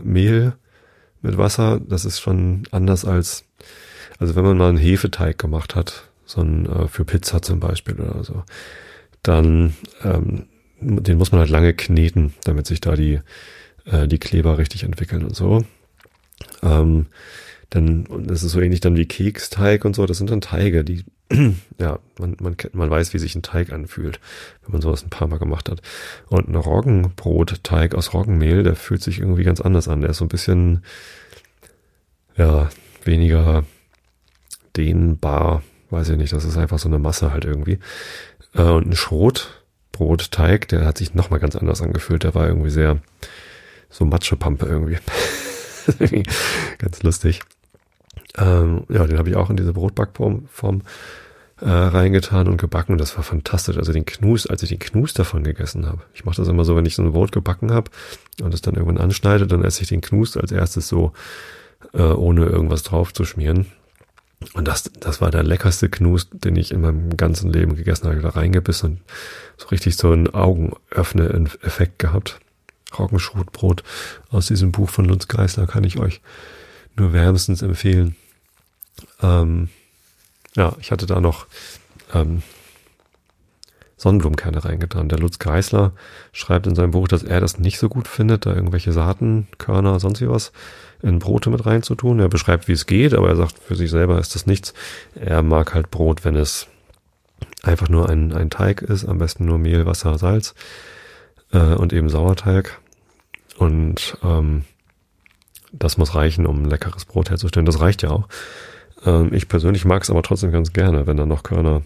[1.22, 3.46] mit Wasser, das ist schon anders als,
[4.20, 8.00] also wenn man mal einen Hefeteig gemacht hat, so ein äh, für Pizza zum Beispiel
[8.00, 8.44] oder so,
[9.24, 10.48] dann ähm,
[10.80, 13.20] den muss man halt lange kneten, damit sich da die
[13.86, 15.64] äh, die Kleber richtig entwickeln und so.
[16.64, 17.08] Ähm,
[17.70, 20.84] dann, und das ist so ähnlich dann wie Keksteig und so, das sind dann Teige,
[20.84, 21.04] die
[21.80, 24.20] ja, man, man, man weiß, wie sich ein Teig anfühlt,
[24.64, 25.82] wenn man sowas ein paar Mal gemacht hat.
[26.28, 30.02] Und ein Roggenbrotteig aus Roggenmehl, der fühlt sich irgendwie ganz anders an.
[30.02, 30.84] Der ist so ein bisschen,
[32.38, 32.70] ja,
[33.04, 33.66] weniger
[34.78, 37.80] dehnbar, weiß ich nicht, das ist einfach so eine Masse halt irgendwie.
[38.54, 43.00] Äh, und ein Schrotbrotteig, der hat sich nochmal ganz anders angefühlt, der war irgendwie sehr
[43.90, 44.98] so Matschepampe irgendwie.
[46.78, 47.42] ganz lustig.
[48.38, 50.82] Ähm, ja, den habe ich auch in diese Brotbackform Form,
[51.62, 53.78] äh, reingetan und gebacken und das war fantastisch.
[53.78, 56.02] Also den Knus, als ich den Knus davon gegessen habe.
[56.14, 57.92] Ich mache das immer so, wenn ich so ein Brot gebacken habe
[58.42, 61.14] und es dann irgendwann anschneide, dann esse ich den Knus als erstes so,
[61.94, 63.68] äh, ohne irgendwas drauf zu schmieren.
[64.54, 68.20] Und das, das war der leckerste Knus, den ich in meinem ganzen Leben gegessen habe.
[68.20, 69.02] Da reingebissen und
[69.58, 72.40] so richtig so einen Augenöffne-Effekt gehabt.
[73.00, 73.84] Roggenschrotbrot
[74.30, 76.22] aus diesem Buch von Lutz Geisler kann ich euch
[76.96, 78.16] nur wärmstens empfehlen.
[79.22, 79.70] Ähm,
[80.56, 81.48] ja, ich hatte da noch
[82.14, 82.42] ähm,
[83.98, 85.10] Sonnenblumenkerne reingetan.
[85.10, 85.94] Der Lutz Geisler
[86.32, 90.00] schreibt in seinem Buch, dass er das nicht so gut findet, da irgendwelche Saaten, Körner,
[90.00, 90.52] sonst wie was
[91.02, 92.20] in Brote mit reinzutun.
[92.20, 94.74] Er beschreibt, wie es geht, aber er sagt, für sich selber ist das nichts.
[95.16, 96.68] Er mag halt Brot, wenn es
[97.64, 100.56] einfach nur ein, ein Teig ist, am besten nur Mehl, Wasser, Salz
[101.52, 102.80] äh, und eben Sauerteig.
[103.58, 104.66] Und ähm,
[105.72, 107.66] das muss reichen, um leckeres Brot herzustellen.
[107.66, 108.28] Das reicht ja auch.
[109.06, 111.82] Ähm, ich persönlich mag es aber trotzdem ganz gerne, wenn da noch Körner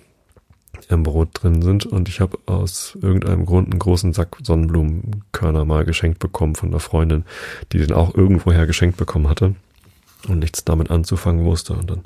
[0.88, 1.86] im Brot drin sind.
[1.86, 6.79] Und ich habe aus irgendeinem Grund einen großen Sack Sonnenblumenkörner mal geschenkt bekommen von einer
[6.79, 7.25] Freundin,
[7.71, 9.55] die den auch irgendwoher geschenkt bekommen hatte
[10.27, 11.73] und nichts damit anzufangen wusste.
[11.73, 12.01] Und dann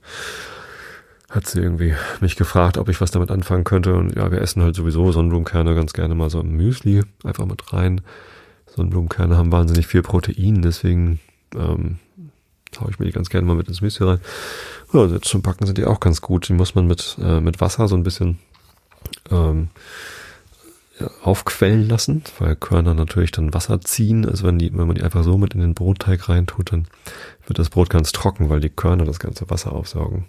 [1.30, 3.96] hat sie irgendwie mich gefragt, ob ich was damit anfangen könnte.
[3.96, 7.74] Und ja, wir essen halt sowieso Sonnenblumenkerne ganz gerne mal so im Müsli einfach mit
[7.74, 8.02] rein.
[8.76, 11.20] Sonnenblumenkerne haben wahnsinnig viel Protein, deswegen
[11.56, 12.00] ähm,
[12.80, 14.20] haue ich mir die ganz gerne mal mit ins Müsli rein.
[14.94, 16.48] Ja, jetzt zum Backen sind die auch ganz gut.
[16.48, 18.40] Die muss man mit, äh, mit Wasser so ein bisschen
[19.32, 19.70] ähm,
[21.22, 24.28] aufquellen lassen, weil Körner natürlich dann Wasser ziehen.
[24.28, 26.88] Also wenn die, wenn man die einfach so mit in den Brotteig reintut, dann
[27.46, 30.26] wird das Brot ganz trocken, weil die Körner das ganze Wasser aufsaugen.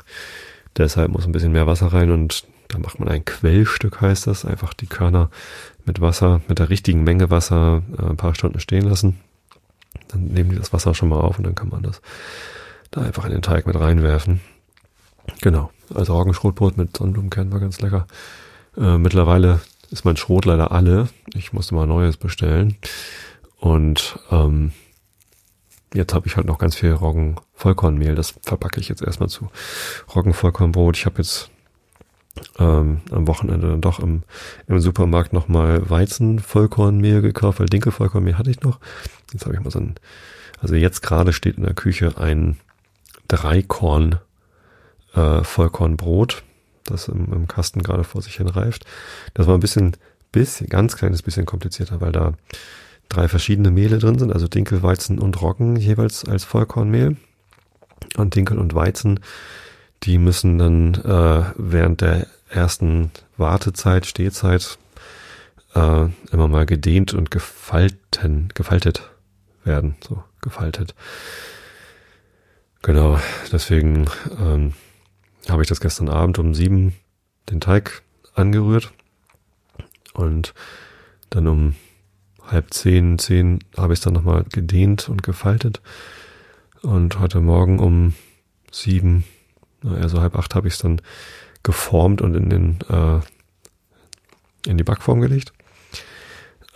[0.77, 4.45] Deshalb muss ein bisschen mehr Wasser rein und da macht man ein Quellstück, heißt das.
[4.45, 5.31] Einfach die Körner
[5.85, 9.21] mit Wasser, mit der richtigen Menge Wasser äh, ein paar Stunden stehen lassen.
[10.09, 12.01] Dann nehmen die das Wasser schon mal auf und dann kann man das
[12.91, 14.41] da einfach in den Teig mit reinwerfen.
[15.41, 15.71] Genau.
[15.95, 18.07] Also Roggenschrotbrot mit Sonnenblumenkern war ganz lecker.
[18.77, 19.61] Äh, mittlerweile
[19.91, 21.09] ist mein Schrot leider alle.
[21.35, 22.77] Ich musste mal Neues bestellen.
[23.59, 24.73] Und ähm,
[25.95, 28.15] jetzt habe ich halt noch ganz viel Roggenvollkornmehl.
[28.15, 29.49] Das verpacke ich jetzt erstmal zu
[30.15, 30.97] Roggenvollkornbrot.
[30.97, 31.51] Ich habe jetzt
[32.59, 34.23] ähm, am Wochenende dann doch im,
[34.67, 38.81] im Supermarkt nochmal Weizenvollkornmehl gekauft, weil Dinkelvollkornmehl hatte ich noch.
[39.33, 39.95] Jetzt habe ich mal so ein,
[40.61, 42.59] also jetzt gerade steht in der Küche ein
[43.29, 44.19] Dreikorn
[45.15, 46.43] äh, Vollkornbrot,
[46.85, 48.85] das im, im Kasten gerade vor sich hin reift.
[49.35, 49.97] Das war ein bisschen,
[50.33, 52.35] bisschen, ganz kleines bisschen komplizierter, weil da
[53.09, 57.17] drei verschiedene Mehle drin sind, also Dinkel, Weizen und Roggen jeweils als Vollkornmehl.
[58.17, 59.21] Und Dinkel und Weizen,
[60.03, 64.79] die müssen dann äh, während der ersten Wartezeit, Stehzeit
[65.75, 69.11] äh, immer mal gedehnt und gefalten, gefaltet
[69.65, 70.95] werden, so gefaltet.
[72.83, 73.19] Genau,
[73.51, 74.07] deswegen
[74.39, 74.75] ähm,
[75.49, 76.95] habe ich das gestern Abend um sieben
[77.51, 78.03] den Teig
[78.35, 78.93] angerührt
[80.13, 80.55] und
[81.31, 81.75] dann um
[82.47, 85.81] halb zehn, zehn habe ich es dann nochmal gedehnt und gefaltet
[86.83, 88.15] und heute Morgen um
[88.71, 89.25] sieben,
[89.83, 91.01] also halb acht habe ich es dann
[91.63, 93.21] geformt und in den äh,
[94.67, 95.53] in die Backform gelegt.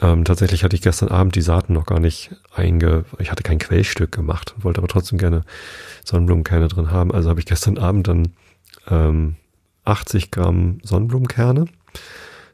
[0.01, 3.05] Ähm, tatsächlich hatte ich gestern Abend die Saaten noch gar nicht einge...
[3.19, 5.43] Ich hatte kein Quellstück gemacht, wollte aber trotzdem gerne
[6.05, 7.13] Sonnenblumenkerne drin haben.
[7.13, 8.33] Also habe ich gestern Abend dann
[8.89, 9.37] ähm,
[9.85, 11.65] 80 Gramm Sonnenblumenkerne.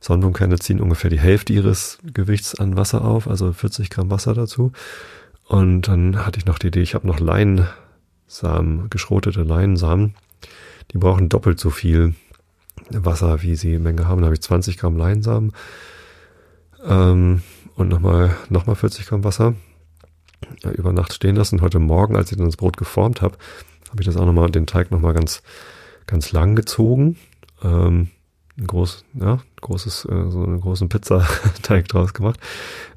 [0.05, 4.73] Sonnenblumenkerne ziehen ungefähr die Hälfte ihres Gewichts an Wasser auf, also 40 Gramm Wasser dazu.
[5.47, 10.15] Und dann hatte ich noch die Idee, ich habe noch Leinsamen, geschrotete Leinsamen.
[10.93, 12.15] Die brauchen doppelt so viel
[12.91, 14.21] Wasser, wie sie Menge haben.
[14.21, 15.53] Da habe ich 20 Gramm Leinsamen
[16.85, 17.41] ähm,
[17.75, 19.55] und nochmal noch mal 40 Gramm Wasser
[20.63, 21.63] ja, über Nacht stehen lassen.
[21.63, 23.39] Heute Morgen, als ich dann das Brot geformt habe,
[23.91, 25.43] habe ich das auch nochmal, den Teig nochmal ganz
[26.05, 27.17] ganz lang gezogen.
[27.63, 28.11] Ähm,
[28.63, 32.39] groß, ja, großes, äh, so einen großen Pizzateig draus gemacht.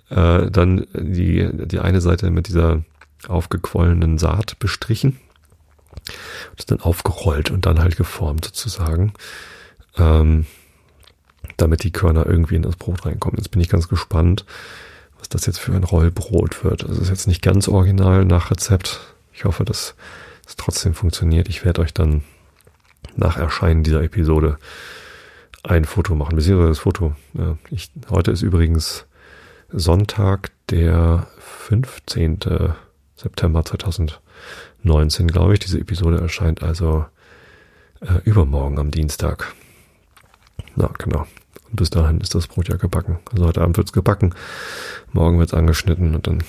[0.10, 2.84] Äh, dann die, die eine Seite mit dieser
[3.28, 5.20] aufgequollenen Saat bestrichen.
[6.56, 9.14] Das dann aufgerollt und dann halt geformt sozusagen.
[9.98, 10.46] Ähm,
[11.58, 13.38] damit die Körner irgendwie in das Brot reinkommen.
[13.38, 14.46] Jetzt bin ich ganz gespannt,
[15.18, 16.84] was das jetzt für ein Rollbrot wird.
[16.88, 19.00] Das ist jetzt nicht ganz original nach Rezept.
[19.34, 19.96] Ich hoffe, dass
[20.46, 21.50] es trotzdem funktioniert.
[21.50, 22.24] Ich werde euch dann
[23.16, 24.60] nach Erscheinen dieser Episode
[25.64, 27.16] ein Foto machen, beziehungsweise das Foto.
[27.70, 29.06] Ich, heute ist übrigens
[29.70, 32.40] Sonntag, der 15.
[33.16, 35.60] September 2019, glaube ich.
[35.60, 37.06] Diese Episode erscheint also
[38.02, 39.54] äh, übermorgen am Dienstag.
[40.76, 41.26] Na, genau.
[41.70, 43.20] Und bis dahin ist das Brot ja gebacken.
[43.32, 44.34] Also heute Abend wird's gebacken,
[45.12, 46.44] morgen wird's angeschnitten und dann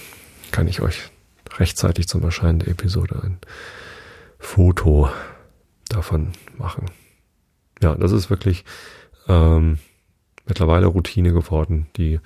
[0.52, 1.10] kann ich euch
[1.56, 3.38] rechtzeitig zum Erscheinen der Episode ein
[4.38, 5.10] Foto
[5.88, 6.90] davon machen.
[7.82, 8.64] Ja, das ist wirklich
[9.28, 9.78] ähm,
[10.46, 12.20] mittlerweile Routine geworden, die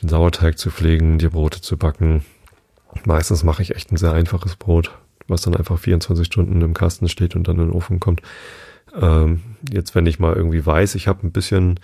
[0.00, 2.24] den Sauerteig zu pflegen, die Brote zu backen.
[3.04, 4.96] Meistens mache ich echt ein sehr einfaches Brot,
[5.28, 8.22] was dann einfach 24 Stunden im Kasten steht und dann in den Ofen kommt.
[8.98, 11.78] Ähm, jetzt, wenn ich mal irgendwie weiß, ich habe ein bisschen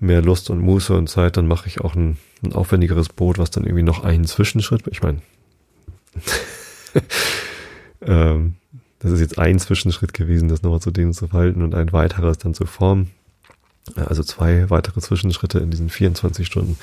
[0.00, 3.50] mehr Lust und Muße und Zeit, dann mache ich auch ein, ein aufwendigeres Brot, was
[3.50, 5.20] dann irgendwie noch einen Zwischenschritt, ich meine,
[8.02, 8.54] ähm,
[8.98, 12.38] das ist jetzt ein Zwischenschritt gewesen, das nochmal zu denen zu verhalten und ein weiteres
[12.38, 13.10] dann zu formen.
[13.94, 16.76] Also zwei weitere Zwischenschritte in diesen 24 Stunden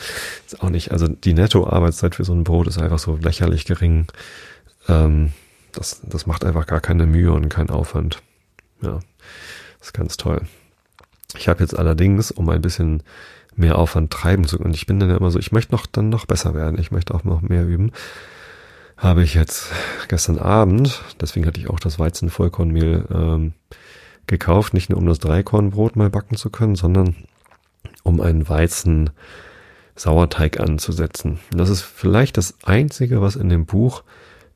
[0.45, 4.07] ist auch nicht, also die Netto-Arbeitszeit für so ein Brot ist einfach so lächerlich gering.
[4.87, 5.33] Ähm,
[5.73, 8.21] das, das macht einfach gar keine Mühe und keinen Aufwand.
[8.81, 8.99] Ja,
[9.81, 10.41] ist ganz toll.
[11.37, 13.03] Ich habe jetzt allerdings, um ein bisschen
[13.55, 16.09] mehr Aufwand treiben zu können, ich bin dann ja immer so, ich möchte noch dann
[16.09, 17.91] noch besser werden, ich möchte auch noch mehr üben,
[18.97, 19.71] habe ich jetzt
[20.07, 23.53] gestern Abend, deswegen hatte ich auch das Weizenvollkornmehl ähm,
[24.27, 27.15] gekauft, nicht nur um das Dreikornbrot mal backen zu können, sondern
[28.03, 29.09] um einen Weizen
[29.95, 31.39] Sauerteig anzusetzen.
[31.51, 34.03] Das ist vielleicht das einzige, was in dem Buch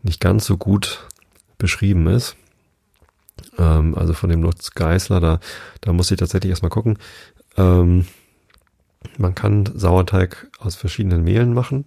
[0.02, 1.08] nicht ganz so gut
[1.58, 2.36] beschrieben ist.
[3.58, 5.40] Ähm, also von dem Lutz Geisler, da,
[5.82, 6.98] da muss ich tatsächlich erstmal gucken.
[7.56, 8.06] Ähm,
[9.18, 11.86] man kann Sauerteig aus verschiedenen Mehlen machen.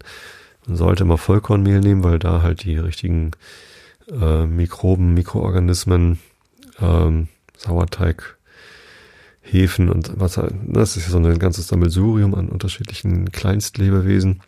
[0.66, 3.33] Man sollte immer Vollkornmehl nehmen, weil da halt die richtigen
[4.11, 6.19] äh, Mikroben, Mikroorganismen
[6.81, 7.29] ähm,
[7.61, 8.38] Sauerteig,
[9.42, 10.51] Hefen und Wasser.
[10.66, 14.40] Das ist ja so ein ganzes Sammelsurium an unterschiedlichen Kleinstlebewesen.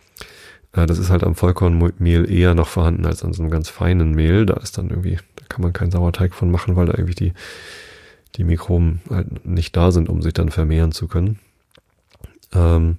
[0.73, 4.15] Äh, das ist halt am Vollkornmehl eher noch vorhanden als an so einem ganz feinen
[4.15, 4.47] Mehl.
[4.47, 7.33] Da ist dann irgendwie, da kann man keinen Sauerteig von machen, weil da irgendwie die,
[8.37, 11.39] die Mikroben halt nicht da sind, um sich dann vermehren zu können.
[12.55, 12.99] Ähm,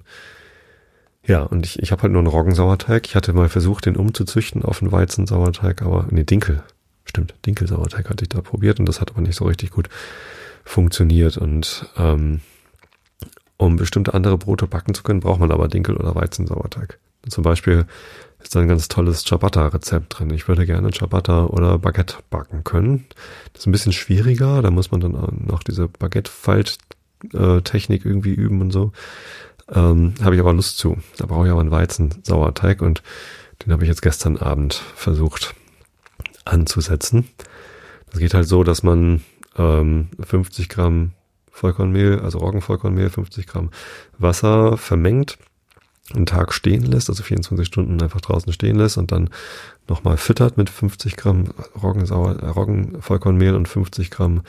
[1.26, 3.06] ja, und ich, ich habe halt nur einen Roggensauerteig.
[3.06, 6.62] Ich hatte mal versucht, den umzuzüchten auf einen Weizensauerteig, aber nee, Dinkel,
[7.04, 9.88] Stimmt, Dinkelsauerteig hatte ich da probiert und das hat aber nicht so richtig gut
[10.64, 11.36] funktioniert.
[11.36, 12.40] Und ähm,
[13.56, 16.98] um bestimmte andere Brote backen zu können, braucht man aber Dinkel- oder Weizensauerteig.
[17.28, 17.86] Zum Beispiel
[18.42, 20.30] ist da ein ganz tolles Ciabatta-Rezept drin.
[20.30, 23.06] Ich würde gerne Ciabatta oder Baguette backen können.
[23.52, 28.70] Das ist ein bisschen schwieriger, da muss man dann noch diese Baguette-Falt-Technik irgendwie üben und
[28.70, 28.92] so.
[29.72, 30.98] Ähm, habe ich aber Lust zu.
[31.16, 33.02] Da brauche ich aber einen Weizensauerteig und
[33.64, 35.54] den habe ich jetzt gestern Abend versucht
[36.44, 37.28] anzusetzen.
[38.10, 39.22] Das geht halt so, dass man
[39.56, 41.12] ähm, 50 Gramm
[41.50, 43.70] Vollkornmehl, also Roggenvollkornmehl, 50 Gramm
[44.18, 45.38] Wasser vermengt,
[46.12, 49.30] einen Tag stehen lässt, also 24 Stunden einfach draußen stehen lässt und dann
[49.88, 51.48] nochmal füttert mit 50 Gramm
[51.80, 54.42] Roggensauer, äh, Roggenvollkornmehl und 50 Gramm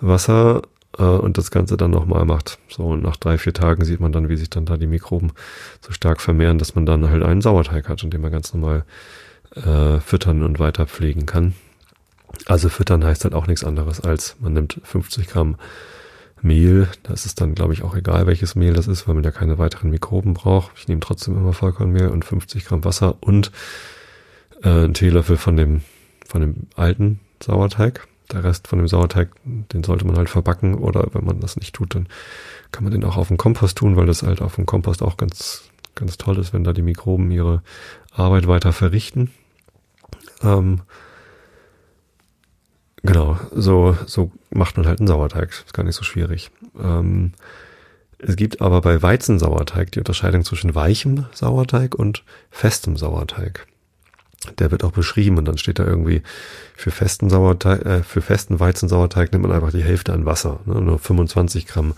[0.00, 0.62] Wasser
[0.98, 2.58] äh, und das Ganze dann nochmal macht.
[2.68, 5.32] So, und nach drei, vier Tagen sieht man dann, wie sich dann da die Mikroben
[5.80, 8.84] so stark vermehren, dass man dann halt einen Sauerteig hat, und den man ganz normal
[9.54, 11.54] äh, füttern und weiter pflegen kann.
[12.46, 15.56] Also füttern heißt halt auch nichts anderes als man nimmt 50 Gramm
[16.42, 16.88] Mehl.
[17.02, 19.58] Das ist dann, glaube ich, auch egal, welches Mehl das ist, weil man ja keine
[19.58, 20.72] weiteren Mikroben braucht.
[20.76, 23.52] Ich nehme trotzdem immer Vollkornmehl und 50 Gramm Wasser und
[24.62, 25.82] äh, einen Teelöffel von dem,
[26.26, 28.06] von dem alten Sauerteig.
[28.32, 31.74] Der Rest von dem Sauerteig, den sollte man halt verbacken oder wenn man das nicht
[31.74, 32.06] tut, dann
[32.70, 35.16] kann man den auch auf den Kompost tun, weil das halt auf dem Kompost auch
[35.16, 35.64] ganz,
[35.96, 37.62] ganz toll ist, wenn da die Mikroben ihre
[38.12, 39.32] Arbeit weiter verrichten.
[40.42, 40.82] Ähm,
[43.02, 45.50] genau, so, so macht man halt einen Sauerteig.
[45.50, 46.50] Ist gar nicht so schwierig.
[46.78, 47.32] Ähm,
[48.18, 53.66] es gibt aber bei Weizensauerteig die Unterscheidung zwischen weichem Sauerteig und festem Sauerteig.
[54.58, 56.22] Der wird auch beschrieben und dann steht da irgendwie
[56.74, 60.80] für festen Sauerteig, äh, für festen Weizensauerteig nimmt man einfach die Hälfte an Wasser, ne?
[60.80, 61.94] nur 25 Gramm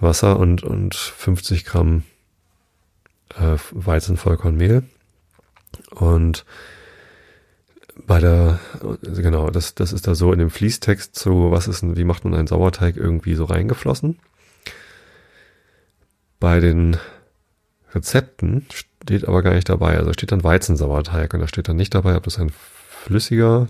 [0.00, 2.02] Wasser und und 50 Gramm
[3.38, 4.84] äh, Weizenvollkornmehl
[5.90, 6.44] und
[8.06, 8.58] bei der,
[9.02, 12.24] genau, das, das ist da so in dem Fließtext so, was ist denn, wie macht
[12.24, 14.18] man einen Sauerteig irgendwie so reingeflossen.
[16.40, 16.96] Bei den
[17.94, 19.98] Rezepten steht aber gar nicht dabei.
[19.98, 22.50] Also steht dann Weizensauerteig und da steht dann nicht dabei, ob das ein
[23.04, 23.68] flüssiger,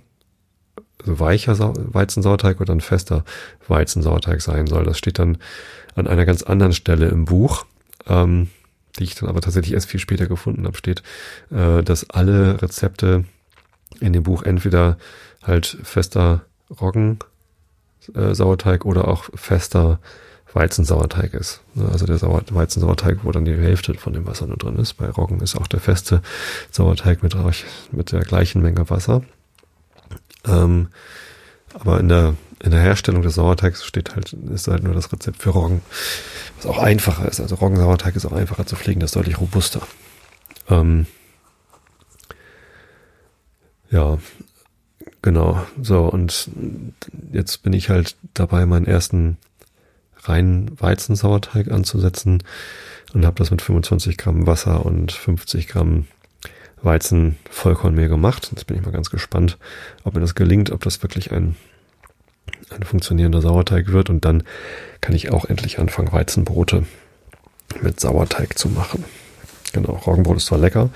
[1.00, 3.24] also weicher Sau Weizensauerteig oder ein fester
[3.66, 4.84] Weizensauerteig sein soll.
[4.84, 5.38] Das steht dann
[5.94, 7.66] an einer ganz anderen Stelle im Buch,
[8.06, 8.48] ähm,
[8.98, 11.02] die ich dann aber tatsächlich erst viel später gefunden habe, steht,
[11.50, 13.24] äh, dass alle Rezepte
[14.00, 14.96] in dem Buch entweder
[15.42, 16.42] halt fester
[16.80, 17.18] Roggen
[18.14, 18.34] äh,
[18.84, 19.98] oder auch fester
[20.54, 21.60] Weizensauerteig ist.
[21.74, 24.94] Ne, also der Sauer Weizensauerteig, wo dann die Hälfte von dem Wasser nur drin ist.
[24.94, 26.22] Bei Roggen ist auch der feste
[26.70, 27.34] Sauerteig mit,
[27.92, 29.22] mit der gleichen Menge Wasser.
[30.46, 30.88] Ähm,
[31.74, 35.40] aber in der, in der Herstellung des Sauerteigs steht halt, ist halt nur das Rezept
[35.40, 35.80] für Roggen,
[36.56, 37.40] was auch einfacher ist.
[37.40, 39.80] Also Roggensauerteig ist auch einfacher zu pflegen, das ist deutlich robuster.
[40.68, 41.06] Ähm,
[43.92, 44.18] ja,
[45.20, 45.64] genau.
[45.80, 46.50] So, und
[47.32, 49.36] jetzt bin ich halt dabei, meinen ersten
[50.24, 52.42] reinen Weizensauerteig anzusetzen
[53.12, 56.06] und habe das mit 25 Gramm Wasser und 50 Gramm
[56.80, 58.48] Weizen Vollkornmehl gemacht.
[58.50, 59.58] Jetzt bin ich mal ganz gespannt,
[60.04, 61.54] ob mir das gelingt, ob das wirklich ein,
[62.70, 64.10] ein funktionierender Sauerteig wird.
[64.10, 64.42] Und dann
[65.00, 66.86] kann ich auch endlich anfangen, Weizenbrote
[67.82, 69.04] mit Sauerteig zu machen.
[69.72, 70.90] Genau, Roggenbrot ist zwar lecker,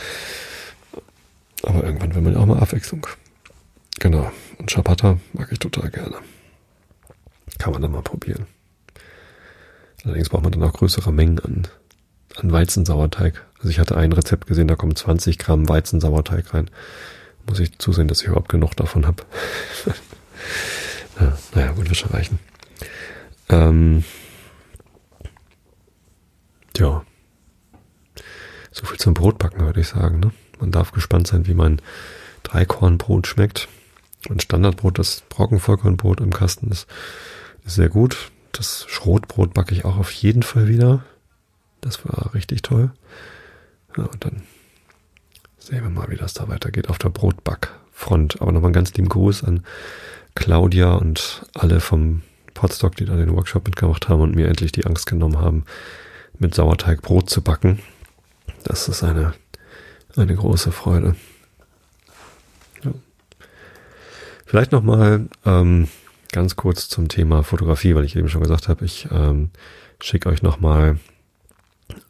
[1.66, 3.06] aber irgendwann will man ja auch mal Abwechslung.
[3.98, 6.16] Genau, und Ciabatta mag ich total gerne.
[7.58, 8.46] Kann man dann mal probieren.
[10.04, 11.66] Allerdings braucht man dann auch größere Mengen an,
[12.36, 13.44] an Weizensauerteig.
[13.58, 16.70] Also ich hatte ein Rezept gesehen, da kommen 20 Gramm Weizensauerteig rein.
[17.48, 19.24] Muss ich zusehen, dass ich überhaupt genug davon habe.
[21.20, 22.38] ja, naja, gut, wird schon reichen.
[23.48, 24.04] Ähm,
[26.76, 27.04] ja.
[28.70, 30.20] So viel zum Brotbacken, würde ich sagen.
[30.20, 30.30] Ne?
[30.60, 31.80] Man darf gespannt sein, wie mein
[32.42, 33.68] Dreikornbrot schmeckt.
[34.28, 36.86] Mein Standardbrot, das Brockenvollkornbrot im Kasten ist,
[37.64, 38.30] ist sehr gut.
[38.52, 41.04] Das Schrotbrot backe ich auch auf jeden Fall wieder.
[41.80, 42.90] Das war richtig toll.
[43.96, 44.42] Ja, und dann
[45.58, 48.40] sehen wir mal, wie das da weitergeht auf der Brotbackfront.
[48.40, 49.64] Aber nochmal einen ganz lieben Gruß an
[50.34, 52.22] Claudia und alle vom
[52.54, 55.64] Potstock, die da den Workshop mitgemacht haben und mir endlich die Angst genommen haben,
[56.38, 57.80] mit Sauerteig Brot zu backen.
[58.64, 59.34] Das ist eine,
[60.16, 61.16] eine große Freude.
[62.82, 62.92] Ja.
[64.44, 65.88] Vielleicht nochmal ähm,
[66.32, 69.50] ganz kurz zum Thema Fotografie, weil ich eben schon gesagt habe, ich ähm,
[70.00, 70.98] schicke euch nochmal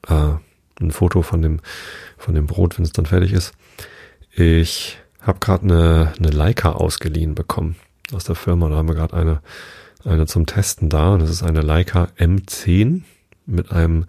[0.08, 0.32] äh,
[0.80, 1.60] ein Foto von dem,
[2.18, 3.52] von dem Brot, wenn es dann fertig ist.
[4.32, 7.76] Ich habe gerade eine, eine Leica ausgeliehen bekommen
[8.12, 8.68] aus der Firma.
[8.68, 9.40] Da haben wir gerade eine,
[10.04, 11.14] eine zum Testen da.
[11.14, 13.02] Und das ist eine Leica M10
[13.46, 14.04] mit einem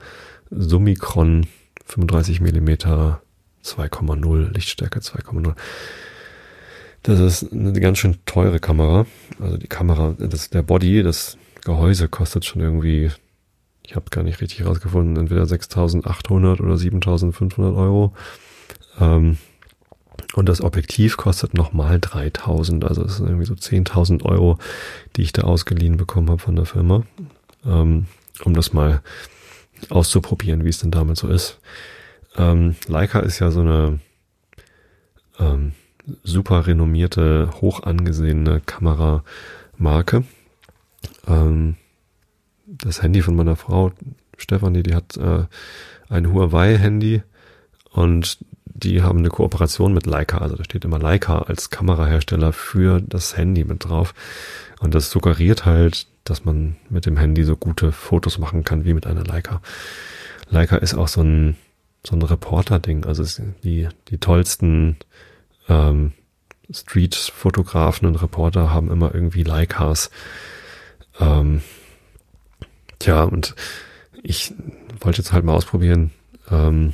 [0.49, 1.47] Summicron
[1.85, 3.21] 35 Millimeter
[3.67, 5.53] 2,0, Lichtstärke 2,0.
[7.03, 9.05] Das ist eine ganz schön teure Kamera.
[9.39, 13.11] Also die Kamera, das, der Body, das Gehäuse kostet schon irgendwie,
[13.85, 18.13] ich habe gar nicht richtig rausgefunden, entweder 6.800 oder 7.500 Euro.
[18.99, 19.37] Ähm,
[20.33, 24.57] und das Objektiv kostet nochmal 3000, also es sind irgendwie so 10.000 Euro,
[25.15, 27.03] die ich da ausgeliehen bekommen habe von der Firma,
[27.65, 28.07] ähm,
[28.43, 29.01] um das mal
[29.89, 31.59] auszuprobieren, wie es denn damit so ist.
[32.37, 33.99] Ähm, Leica ist ja so eine
[35.39, 35.73] ähm,
[36.23, 40.23] super renommierte, hoch angesehene Kameramarke.
[41.27, 41.75] Ähm,
[42.65, 43.91] das Handy von meiner Frau,
[44.37, 45.45] Stefanie, die hat äh,
[46.09, 47.23] ein Huawei-Handy
[47.91, 50.37] und die haben eine Kooperation mit Leica.
[50.37, 54.13] Also da steht immer Leica als Kamerahersteller für das Handy mit drauf.
[54.79, 58.93] Und das suggeriert halt, dass man mit dem Handy so gute Fotos machen kann wie
[58.93, 59.61] mit einer Leica.
[60.49, 61.55] Leica ist auch so ein,
[62.07, 63.05] so ein Reporter-Ding.
[63.05, 63.23] Also
[63.63, 64.97] die, die tollsten
[65.67, 66.13] ähm,
[66.71, 70.09] Street-Fotografen und Reporter haben immer irgendwie Leicas.
[71.19, 71.61] Ähm,
[72.99, 73.55] tja, und
[74.23, 74.53] ich
[74.99, 76.11] wollte jetzt halt mal ausprobieren,
[76.49, 76.93] ähm,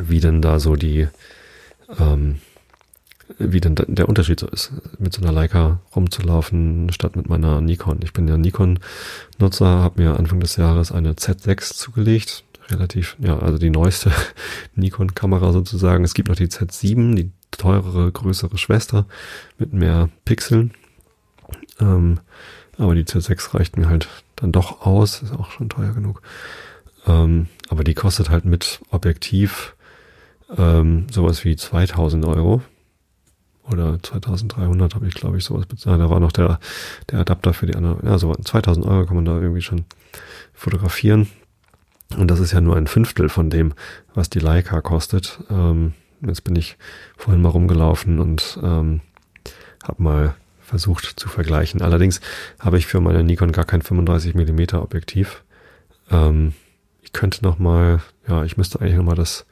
[0.00, 1.08] wie denn da so die,
[1.98, 2.40] ähm,
[3.38, 8.00] wie denn der Unterschied so ist, mit so einer Leica rumzulaufen, statt mit meiner Nikon.
[8.02, 13.58] Ich bin ja Nikon-Nutzer, habe mir Anfang des Jahres eine Z6 zugelegt, relativ, ja, also
[13.58, 14.12] die neueste
[14.74, 16.04] Nikon-Kamera sozusagen.
[16.04, 19.06] Es gibt noch die Z7, die teurere, größere Schwester
[19.58, 20.72] mit mehr Pixeln.
[21.80, 22.20] Ähm,
[22.78, 26.22] aber die Z6 reicht mir halt dann doch aus, ist auch schon teuer genug.
[27.06, 29.74] Ähm, aber die kostet halt mit Objektiv
[30.56, 32.62] ähm, sowas wie 2000 Euro.
[33.70, 36.00] Oder 2300 habe ich, glaube ich, sowas bezahlt.
[36.00, 36.58] Da war noch der,
[37.10, 38.04] der Adapter für die andere.
[38.04, 39.84] Ja, so 2000 Euro kann man da irgendwie schon
[40.52, 41.28] fotografieren.
[42.16, 43.74] Und das ist ja nur ein Fünftel von dem,
[44.14, 45.40] was die Leica kostet.
[45.50, 46.76] Ähm, jetzt bin ich
[47.16, 49.00] vorhin mal rumgelaufen und ähm,
[49.82, 51.82] habe mal versucht zu vergleichen.
[51.82, 52.20] Allerdings
[52.58, 55.42] habe ich für meine Nikon gar kein 35 mm Objektiv.
[56.10, 56.54] Ähm,
[57.02, 59.44] ich könnte noch mal, ja, ich müsste eigentlich noch mal das,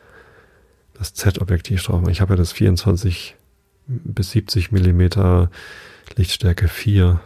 [0.94, 2.10] das Z-Objektiv drauf machen.
[2.10, 3.36] Ich habe ja das 24
[3.86, 5.48] bis 70 mm
[6.16, 7.20] Lichtstärke 4.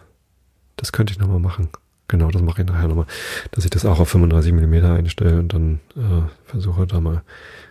[0.76, 1.68] Das könnte ich noch mal machen.
[2.08, 3.06] Genau, das mache ich nachher nochmal,
[3.50, 7.22] dass ich das auch auf 35 mm einstelle und dann äh, versuche da mal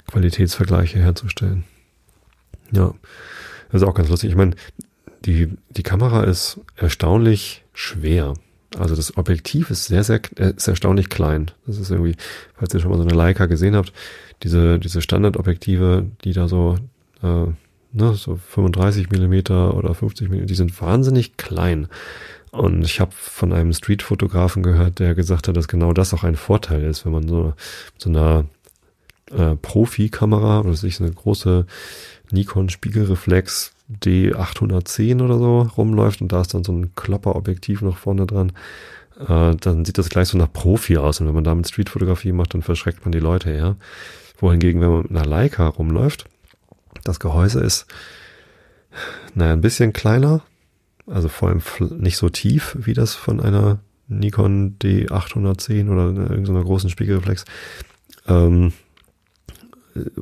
[0.08, 1.66] Qualitätsvergleiche herzustellen.
[2.72, 2.94] Ja,
[3.72, 4.32] das ist auch ganz lustig.
[4.32, 4.56] Ich meine,
[5.26, 8.34] die, die Kamera ist erstaunlich schwer.
[8.78, 11.52] Also das Objektiv ist sehr, sehr, äh, ist erstaunlich klein.
[11.68, 12.16] Das ist irgendwie,
[12.56, 13.94] falls ihr schon mal so eine Leica gesehen habt,
[14.42, 16.78] diese, diese Standardobjektive, die da so,
[17.22, 17.46] äh,
[17.92, 21.88] ne, so 35 Millimeter oder 50 Millimeter, die sind wahnsinnig klein.
[22.54, 26.36] Und ich habe von einem Streetfotografen gehört, der gesagt hat, dass genau das auch ein
[26.36, 27.56] Vorteil ist, wenn man so,
[27.98, 28.46] so einer
[29.32, 31.66] äh, Profi-Kamera, was ist eine große
[32.30, 33.74] Nikon Spiegelreflex
[34.04, 38.52] D810 oder so rumläuft und da ist dann so ein Klopperobjektiv noch vorne dran,
[39.20, 41.22] äh, dann sieht das gleich so nach Profi aus.
[41.22, 43.78] Und wenn man damit Streetfotografie macht, dann verschreckt man die Leute eher.
[44.38, 46.26] Wohingegen, wenn man mit einer Leica rumläuft,
[47.04, 47.88] das Gehäuse ist,
[49.34, 50.44] naja, ein bisschen kleiner,
[51.08, 51.62] also vor allem
[52.00, 57.46] nicht so tief wie das von einer Nikon D810 oder irgendeiner großen Spiegelreflex.
[58.28, 58.74] Ähm,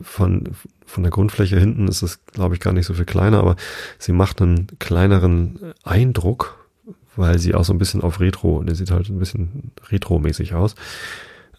[0.02, 0.50] von,
[0.86, 3.56] von der Grundfläche hinten ist es, glaube ich, gar nicht so viel kleiner, aber
[3.98, 6.68] sie macht einen kleineren Eindruck,
[7.16, 10.76] weil sie auch so ein bisschen auf Retro, der sieht halt ein bisschen Retro-mäßig aus.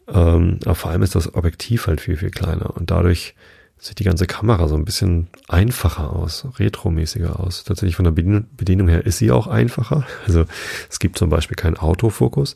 [0.09, 3.35] Ähm, aber vor allem ist das Objektiv halt viel, viel kleiner und dadurch
[3.83, 7.65] sieht die ganze Kamera so ein bisschen einfacher aus, retromäßiger aus.
[7.65, 10.07] Tatsächlich von der Bedienung her ist sie auch einfacher.
[10.25, 10.45] Also
[10.89, 12.55] es gibt zum Beispiel keinen Autofokus.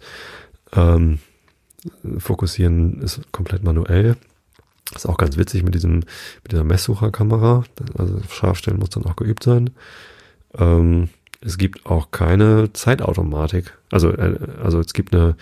[0.72, 1.18] Ähm,
[2.18, 4.16] Fokussieren ist komplett manuell.
[4.94, 5.96] Ist auch ganz witzig mit diesem,
[6.44, 7.64] mit dieser Messsucherkamera.
[7.98, 9.70] Also Scharfstellen muss dann auch geübt sein.
[10.56, 11.08] Ähm,
[11.40, 13.76] es gibt auch keine Zeitautomatik.
[13.90, 15.36] Also, äh, also es gibt eine,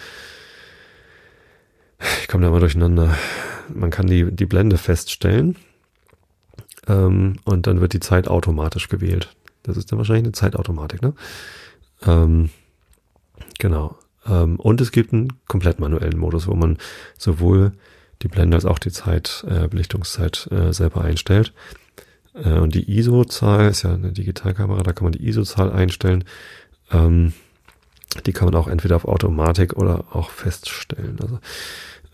[2.22, 3.18] ich komme da mal durcheinander.
[3.68, 5.57] Man kann die, die Blende feststellen
[6.89, 9.35] ähm, und dann wird die Zeit automatisch gewählt.
[9.62, 11.14] Das ist dann wahrscheinlich eine Zeitautomatik, ne?
[12.07, 12.51] Ähm,
[13.59, 13.97] genau.
[14.26, 16.78] Ähm, und es gibt einen komplett manuellen Modus, wo man
[17.18, 17.72] sowohl
[18.22, 21.53] die Blende als auch die Zeit, äh, Belichtungszeit äh, selber einstellt.
[22.35, 26.24] Äh, und die ISO-Zahl ist ja eine Digitalkamera, da kann man die ISO-Zahl einstellen.
[26.91, 27.32] Ähm,
[28.26, 31.18] die kann man auch entweder auf Automatik oder auch feststellen.
[31.20, 31.41] Also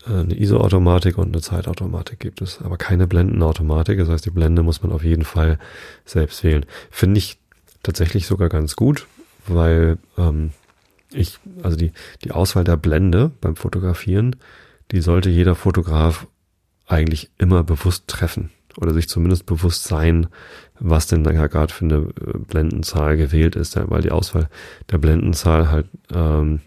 [0.07, 3.97] eine ISO-Automatik und eine Zeitautomatik gibt es, aber keine Blendenautomatik.
[3.99, 5.59] Das heißt, die Blende muss man auf jeden Fall
[6.05, 6.65] selbst wählen.
[6.89, 7.37] Finde ich
[7.83, 9.07] tatsächlich sogar ganz gut,
[9.47, 10.51] weil ähm,
[11.13, 11.91] ich, also die,
[12.23, 14.35] die Auswahl der Blende beim Fotografieren,
[14.91, 16.27] die sollte jeder Fotograf
[16.87, 20.27] eigentlich immer bewusst treffen oder sich zumindest bewusst sein,
[20.79, 24.49] was denn da gerade für eine äh, Blendenzahl gewählt ist, weil die Auswahl
[24.89, 26.61] der Blendenzahl halt ähm,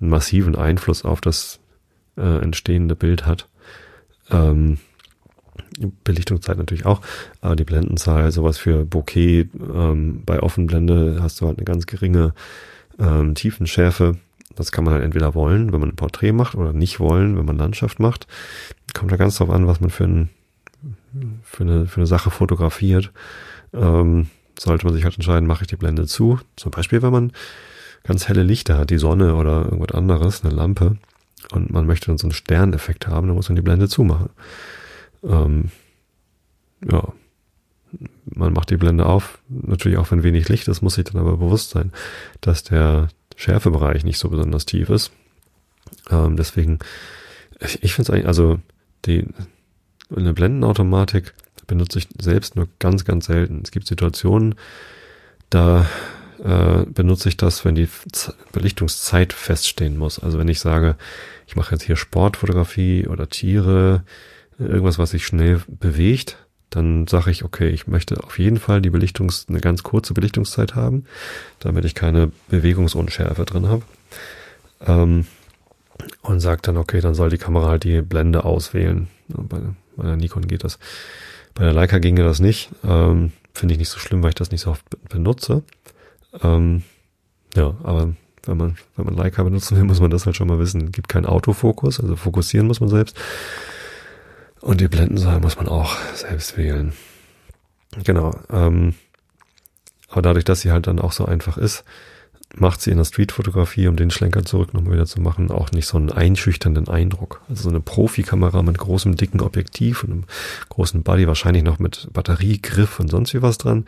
[0.00, 1.60] einen massiven Einfluss auf das
[2.16, 3.48] äh, entstehende Bild hat.
[4.30, 4.78] Ähm,
[6.04, 7.00] Belichtungszeit natürlich auch,
[7.40, 12.34] aber die Blendenzahl, sowas für Bokeh, ähm, bei Offenblende hast du halt eine ganz geringe
[12.98, 14.16] ähm, Tiefenschärfe.
[14.54, 17.44] Das kann man halt entweder wollen, wenn man ein Porträt macht, oder nicht wollen, wenn
[17.44, 18.26] man Landschaft macht.
[18.92, 20.30] Kommt da ganz drauf an, was man für, ein,
[21.42, 23.12] für, eine, für eine Sache fotografiert.
[23.72, 26.38] Ähm, sollte man sich halt entscheiden, mache ich die Blende zu.
[26.54, 27.32] Zum Beispiel, wenn man
[28.04, 30.98] ganz helle Lichter hat, die Sonne oder irgendwas anderes, eine Lampe,
[31.52, 34.30] und man möchte dann so einen Sterneffekt haben, dann muss man die Blende zumachen.
[35.22, 35.70] Ähm,
[36.90, 37.12] ja,
[38.24, 41.36] man macht die Blende auf, natürlich auch wenn wenig Licht ist, muss sich dann aber
[41.36, 41.92] bewusst sein,
[42.40, 45.12] dass der Schärfebereich nicht so besonders tief ist.
[46.10, 46.78] Ähm, deswegen,
[47.60, 48.58] ich, ich finde es eigentlich, also
[49.04, 49.26] die
[50.14, 51.34] eine Blendenautomatik
[51.66, 53.62] benutze ich selbst nur ganz, ganz selten.
[53.64, 54.54] Es gibt Situationen,
[55.50, 55.86] da
[56.42, 60.18] äh, benutze ich das, wenn die Z Belichtungszeit feststehen muss.
[60.18, 60.96] Also wenn ich sage,
[61.46, 64.04] ich mache jetzt hier Sportfotografie oder Tiere,
[64.58, 66.38] irgendwas, was sich schnell bewegt,
[66.70, 70.74] dann sage ich, okay, ich möchte auf jeden Fall die Belichtungs, eine ganz kurze Belichtungszeit
[70.74, 71.04] haben,
[71.60, 73.82] damit ich keine Bewegungsunschärfe drin habe.
[74.80, 75.26] Ähm,
[76.22, 79.08] und sage dann, okay, dann soll die Kamera halt die Blende auswählen.
[79.28, 79.60] Bei,
[79.96, 80.78] bei der Nikon geht das.
[81.54, 82.70] Bei der Leica ginge das nicht.
[82.82, 85.62] Ähm, Finde ich nicht so schlimm, weil ich das nicht so oft benutze.
[86.42, 86.82] Ähm,
[87.54, 88.14] ja, aber
[88.46, 90.86] wenn man, wenn man Leica benutzen will, muss man das halt schon mal wissen.
[90.86, 93.16] Es gibt keinen Autofokus, also fokussieren muss man selbst.
[94.60, 96.92] Und die Blendenzahl muss man auch selbst wählen.
[98.02, 98.34] Genau.
[98.50, 98.94] Ähm,
[100.08, 101.84] aber dadurch, dass sie halt dann auch so einfach ist,
[102.56, 105.86] macht sie in der Streetfotografie, um den Schlenker zurück nochmal wieder zu machen, auch nicht
[105.86, 107.40] so einen einschüchternden Eindruck.
[107.48, 110.24] Also so eine Profikamera mit großem, dicken Objektiv und einem
[110.68, 113.86] großen Body, wahrscheinlich noch mit Batteriegriff und sonst wie was dran.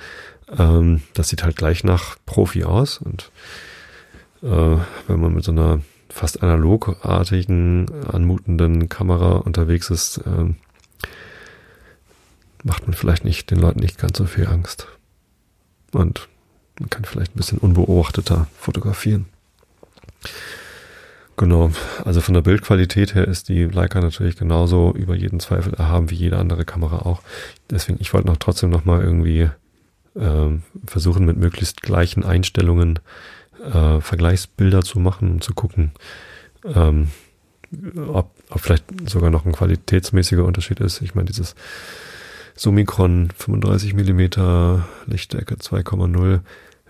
[0.56, 3.30] Ähm, das sieht halt gleich nach Profi aus und
[4.42, 10.54] äh, wenn man mit so einer fast analogartigen, anmutenden Kamera unterwegs ist, äh,
[12.64, 14.88] macht man vielleicht nicht den Leuten nicht ganz so viel Angst.
[15.92, 16.28] Und
[16.80, 19.26] man kann vielleicht ein bisschen unbeobachteter fotografieren.
[21.36, 21.70] Genau,
[22.04, 26.14] also von der Bildqualität her ist die Leica natürlich genauso über jeden Zweifel erhaben wie
[26.14, 27.20] jede andere Kamera auch.
[27.70, 29.50] Deswegen, ich wollte noch trotzdem nochmal irgendwie
[30.14, 30.48] äh,
[30.86, 33.00] versuchen, mit möglichst gleichen Einstellungen
[33.64, 35.92] äh, Vergleichsbilder zu machen und zu gucken,
[36.64, 37.08] ähm,
[38.08, 41.02] ob, ob vielleicht sogar noch ein qualitätsmäßiger Unterschied ist.
[41.02, 41.54] Ich meine, dieses
[42.54, 46.40] Summicron 35 mm Lichtstärke 2,0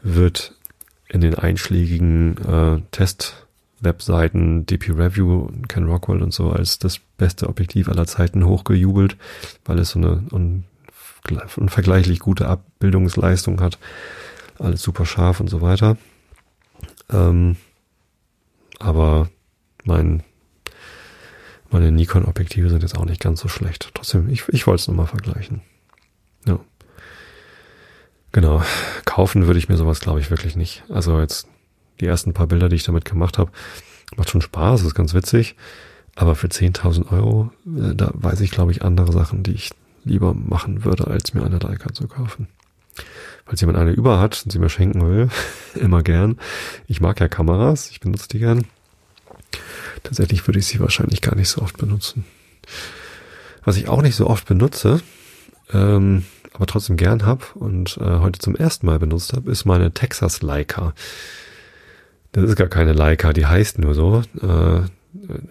[0.02, 0.54] wird
[1.08, 7.88] in den einschlägigen äh, Test-Webseiten DP Review, Ken Rockwell und so als das beste Objektiv
[7.88, 9.16] aller Zeiten hochgejubelt,
[9.64, 10.64] weil es so eine un
[11.56, 13.78] unvergleichlich gute Abbildungsleistung hat.
[14.60, 15.96] Alles super scharf und so weiter.
[17.10, 17.56] Ähm,
[18.78, 19.28] aber
[19.84, 20.22] mein,
[21.70, 23.90] meine Nikon-Objektive sind jetzt auch nicht ganz so schlecht.
[23.94, 25.62] Trotzdem, ich, ich wollte es nochmal vergleichen.
[26.46, 26.58] Ja.
[28.32, 28.62] Genau.
[29.04, 30.84] Kaufen würde ich mir sowas, glaube ich, wirklich nicht.
[30.88, 31.48] Also jetzt
[32.00, 33.50] die ersten paar Bilder, die ich damit gemacht habe,
[34.16, 35.56] macht schon Spaß, ist ganz witzig.
[36.14, 39.70] Aber für 10.000 Euro, äh, da weiß ich, glaube ich, andere Sachen, die ich
[40.04, 42.48] lieber machen würde, als mir eine Leica zu kaufen.
[43.46, 45.28] Falls jemand eine über hat und sie mir schenken will,
[45.80, 46.38] immer gern.
[46.88, 48.66] Ich mag ja Kameras, ich benutze die gern.
[50.02, 52.24] Tatsächlich würde ich sie wahrscheinlich gar nicht so oft benutzen.
[53.64, 55.00] Was ich auch nicht so oft benutze,
[55.72, 59.92] ähm, aber trotzdem gern hab und äh, heute zum ersten Mal benutzt habe, ist meine
[59.92, 60.94] Texas Leica.
[62.32, 64.22] Das ist gar keine Leica, die heißt nur so.
[64.42, 64.82] Äh,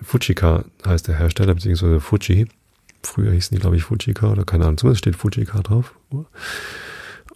[0.01, 2.47] Fujika heißt der Hersteller, beziehungsweise Fuji.
[3.03, 5.93] Früher hießen die, glaube ich, Fujika oder keine Ahnung, zumindest steht Fujika drauf.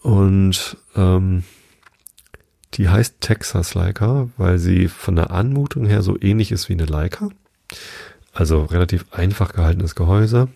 [0.02, 1.44] Und ähm,
[2.76, 6.86] die heißt Texas Leica, weil sie von der Anmutung her so ähnlich ist wie eine
[6.86, 7.30] Leica.
[8.34, 10.50] Also relativ einfach gehaltenes Gehäuse,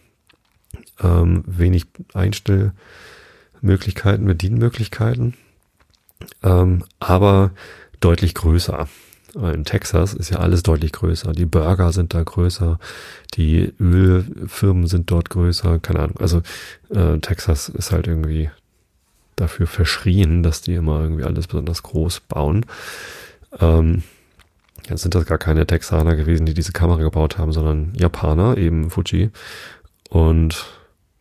[1.02, 5.34] ähm, wenig Einstellmöglichkeiten, Bedienmöglichkeiten,
[6.44, 7.52] ähm, aber
[8.00, 8.88] deutlich größer.
[9.36, 11.32] In Texas ist ja alles deutlich größer.
[11.32, 12.78] Die Burger sind da größer,
[13.34, 16.18] die Ölfirmen sind dort größer, keine Ahnung.
[16.20, 16.44] Also
[16.90, 18.52] äh, Texas ist halt irgendwie
[19.44, 22.66] dafür verschrien, dass die immer irgendwie alles besonders groß bauen.
[23.60, 24.04] Ähm,
[24.90, 28.90] jetzt sind das gar keine Texaner gewesen, die diese Kamera gebaut haben, sondern Japaner, eben
[28.90, 29.30] Fuji.
[30.10, 30.66] Und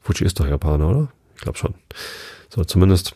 [0.00, 1.12] Fuji ist doch Japaner, oder?
[1.36, 1.74] Ich glaube schon.
[2.48, 3.14] So, zumindest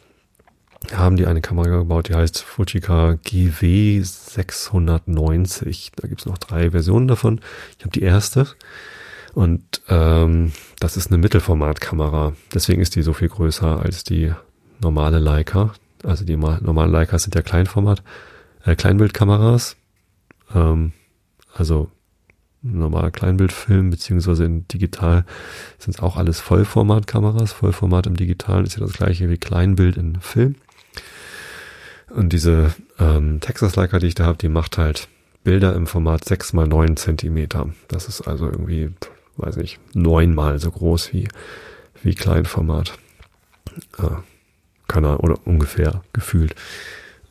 [0.94, 5.92] haben die eine Kamera gebaut, die heißt Fujika GW 690.
[5.96, 7.40] Da gibt's noch drei Versionen davon.
[7.78, 8.46] Ich habe die erste.
[9.34, 12.34] Und ähm, das ist eine Mittelformatkamera.
[12.54, 14.32] Deswegen ist die so viel größer als die
[14.80, 15.72] normale Leica.
[16.04, 18.02] Also die normalen Leicas sind ja Kleinformat,
[18.64, 19.76] äh, Kleinbildkameras.
[20.54, 20.92] Ähm,
[21.54, 21.90] also
[22.62, 25.24] normaler Kleinbildfilm, beziehungsweise in digital
[25.78, 27.52] sind es auch alles Vollformatkameras.
[27.52, 30.56] Vollformat im Digitalen ist ja das gleiche wie Kleinbild in Film.
[32.10, 35.08] Und diese ähm, Texas Leica, die ich da habe, die macht halt
[35.44, 37.68] Bilder im Format 6 mal 9 Zentimeter.
[37.88, 38.90] Das ist also irgendwie,
[39.36, 41.28] weiß nicht, neunmal so groß wie,
[42.02, 42.94] wie Kleinformat.
[43.98, 44.16] Äh,
[44.88, 46.54] keine Ahnung, oder ungefähr gefühlt.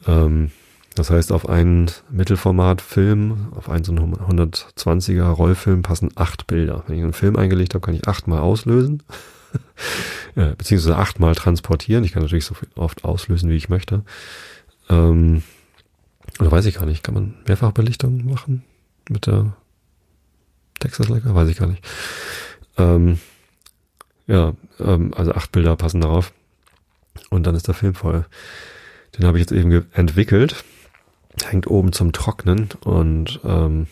[0.08, 0.52] Ähm,
[0.96, 6.84] das heißt, auf einen Mittelformat-Film, auf einen so einen 120er Rollfilm passen acht Bilder.
[6.88, 9.04] Wenn ich einen Film eingelegt habe, kann ich achtmal auslösen,
[10.36, 12.06] ja, beziehungsweise achtmal transportieren.
[12.06, 14.04] Ich kann natürlich so oft auslösen, wie ich möchte.
[14.90, 15.44] Ähm,
[16.40, 18.64] oder weiß ich gar nicht, kann man Mehrfachbelichtung machen
[19.10, 19.54] mit der
[20.80, 21.36] Texas Leica?
[21.36, 21.86] Weiß ich gar nicht.
[22.78, 23.20] Ähm,
[24.28, 26.34] ja, ähm, also acht Bilder passen darauf.
[27.30, 28.26] Und dann ist der Film voll.
[29.18, 30.64] Den habe ich jetzt eben entwickelt.
[31.44, 33.88] Hängt oben zum Trocknen und ähm,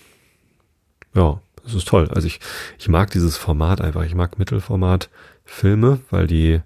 [1.14, 2.10] ja, das ist toll.
[2.14, 2.40] Also ich,
[2.80, 4.04] ich mag dieses Format einfach.
[4.04, 6.62] Ich mag Mittelformat-Filme, weil die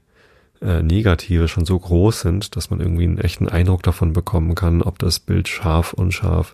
[0.62, 4.82] äh, Negative schon so groß sind, dass man irgendwie einen echten Eindruck davon bekommen kann,
[4.82, 6.53] ob das Bild scharf, unscharf,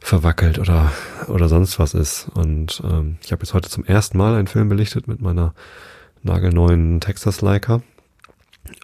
[0.00, 0.92] verwackelt oder
[1.28, 2.28] oder sonst was ist.
[2.34, 5.54] Und ähm, ich habe jetzt heute zum ersten Mal einen Film belichtet mit meiner
[6.22, 7.82] nagelneuen Texas Leica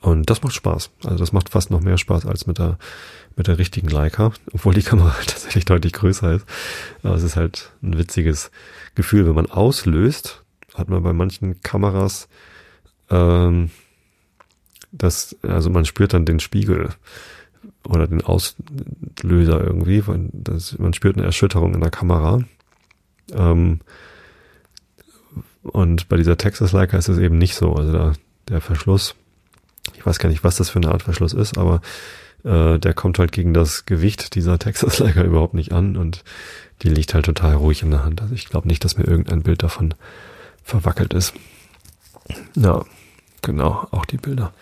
[0.01, 0.91] und das macht Spaß.
[1.05, 2.78] Also das macht fast noch mehr Spaß als mit der,
[3.37, 6.47] mit der richtigen Leica, obwohl die Kamera halt tatsächlich deutlich größer ist.
[7.03, 8.51] Aber es ist halt ein witziges
[8.95, 9.26] Gefühl.
[9.26, 10.43] Wenn man auslöst,
[10.74, 12.28] hat man bei manchen Kameras,
[13.11, 13.70] ähm,
[14.91, 16.91] das, also man spürt dann den Spiegel
[17.85, 22.45] oder den Auslöser irgendwie, weil das, man spürt eine Erschütterung in der Kamera.
[23.33, 23.80] Ähm,
[25.62, 27.72] und bei dieser Texas Leica ist es eben nicht so.
[27.74, 28.12] Also da,
[28.49, 29.14] der Verschluss
[29.97, 31.80] ich weiß gar nicht, was das für eine Art Verschluss ist, aber
[32.45, 36.24] äh, der kommt halt gegen das Gewicht dieser Texas Lager überhaupt nicht an und
[36.83, 38.20] die liegt halt total ruhig in der Hand.
[38.22, 39.95] Also ich glaube nicht, dass mir irgendein Bild davon
[40.64, 41.35] verwackelt ist.
[42.57, 42.85] Ja,
[43.41, 44.53] genau, auch die Bilder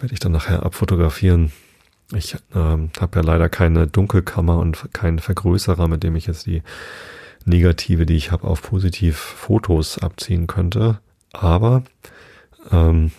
[0.00, 1.52] werde ich dann nachher abfotografieren.
[2.12, 6.62] Ich ähm, habe ja leider keine Dunkelkammer und keinen Vergrößerer, mit dem ich jetzt die
[7.46, 11.00] Negative, die ich habe, auf positiv Fotos abziehen könnte.
[11.32, 11.82] Aber
[12.70, 13.10] ähm,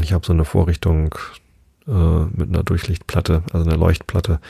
[0.00, 1.14] ich habe so eine Vorrichtung
[1.86, 4.40] äh, mit einer Durchlichtplatte, also einer Leuchtplatte,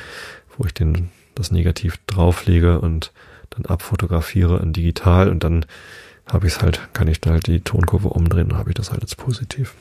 [0.57, 3.13] wo ich den das Negativ drauflege und
[3.51, 5.65] dann abfotografiere in digital und dann
[6.27, 8.91] habe ich es halt, kann ich dann halt die Tonkurve umdrehen und habe ich das
[8.91, 9.75] halt als positiv.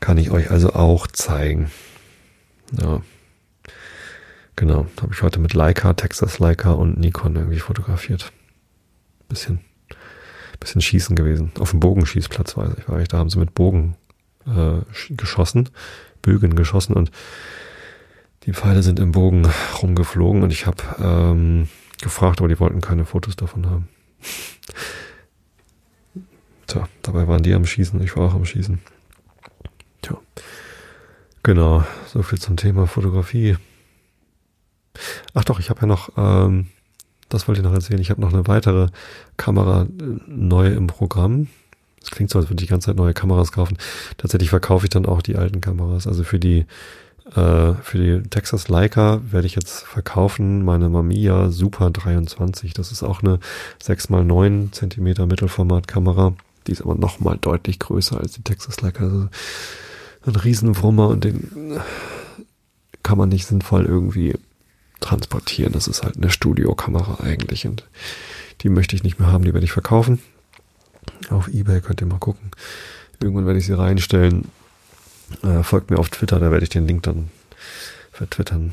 [0.00, 1.70] Kann ich euch also auch zeigen.
[2.80, 3.00] Ja.
[4.56, 8.32] Genau, habe ich heute mit Leica, Texas Leica und Nikon irgendwie fotografiert.
[9.28, 9.60] Bisschen,
[10.62, 11.52] bisschen schießen gewesen.
[11.58, 13.08] Auf dem Bogenschießplatz weiß ich, war ich.
[13.08, 13.96] Da haben sie mit Bogen
[14.46, 15.68] äh, geschossen,
[16.22, 17.10] Bögen geschossen und
[18.44, 19.48] die Pfeile sind im Bogen
[19.80, 21.68] rumgeflogen und ich habe ähm,
[22.00, 23.88] gefragt, aber die wollten keine Fotos davon haben.
[26.66, 28.80] Tja, dabei waren die am Schießen, ich war auch am Schießen.
[30.02, 30.18] Tja.
[31.42, 33.56] Genau, so viel zum Thema Fotografie.
[35.34, 36.68] Ach doch, ich habe ja noch, ähm,
[37.32, 38.88] das wollte ich noch erzählen, ich habe noch eine weitere
[39.36, 41.48] Kamera äh, neu im Programm.
[42.02, 43.78] Es klingt so, als würde ich die ganze Zeit neue Kameras kaufen.
[44.16, 46.06] Tatsächlich verkaufe ich dann auch die alten Kameras.
[46.06, 46.66] Also für die
[47.36, 52.74] äh, für die Texas Leica werde ich jetzt verkaufen meine Mamiya Super 23.
[52.74, 53.38] Das ist auch eine
[53.82, 56.34] 6x9 Zentimeter Mittelformatkamera.
[56.66, 59.04] Die ist aber nochmal deutlich größer als die Texas Leica.
[59.04, 59.28] Also
[60.26, 61.80] ein Riesenwurmer und den
[63.02, 64.34] kann man nicht sinnvoll irgendwie
[65.02, 65.72] transportieren.
[65.72, 67.84] Das ist halt eine Studiokamera eigentlich und
[68.62, 70.20] die möchte ich nicht mehr haben, die werde ich verkaufen.
[71.30, 72.50] Auf Ebay könnt ihr mal gucken.
[73.20, 74.48] Irgendwann werde ich sie reinstellen.
[75.42, 77.28] Äh, folgt mir auf Twitter, da werde ich den Link dann
[78.12, 78.72] vertwittern,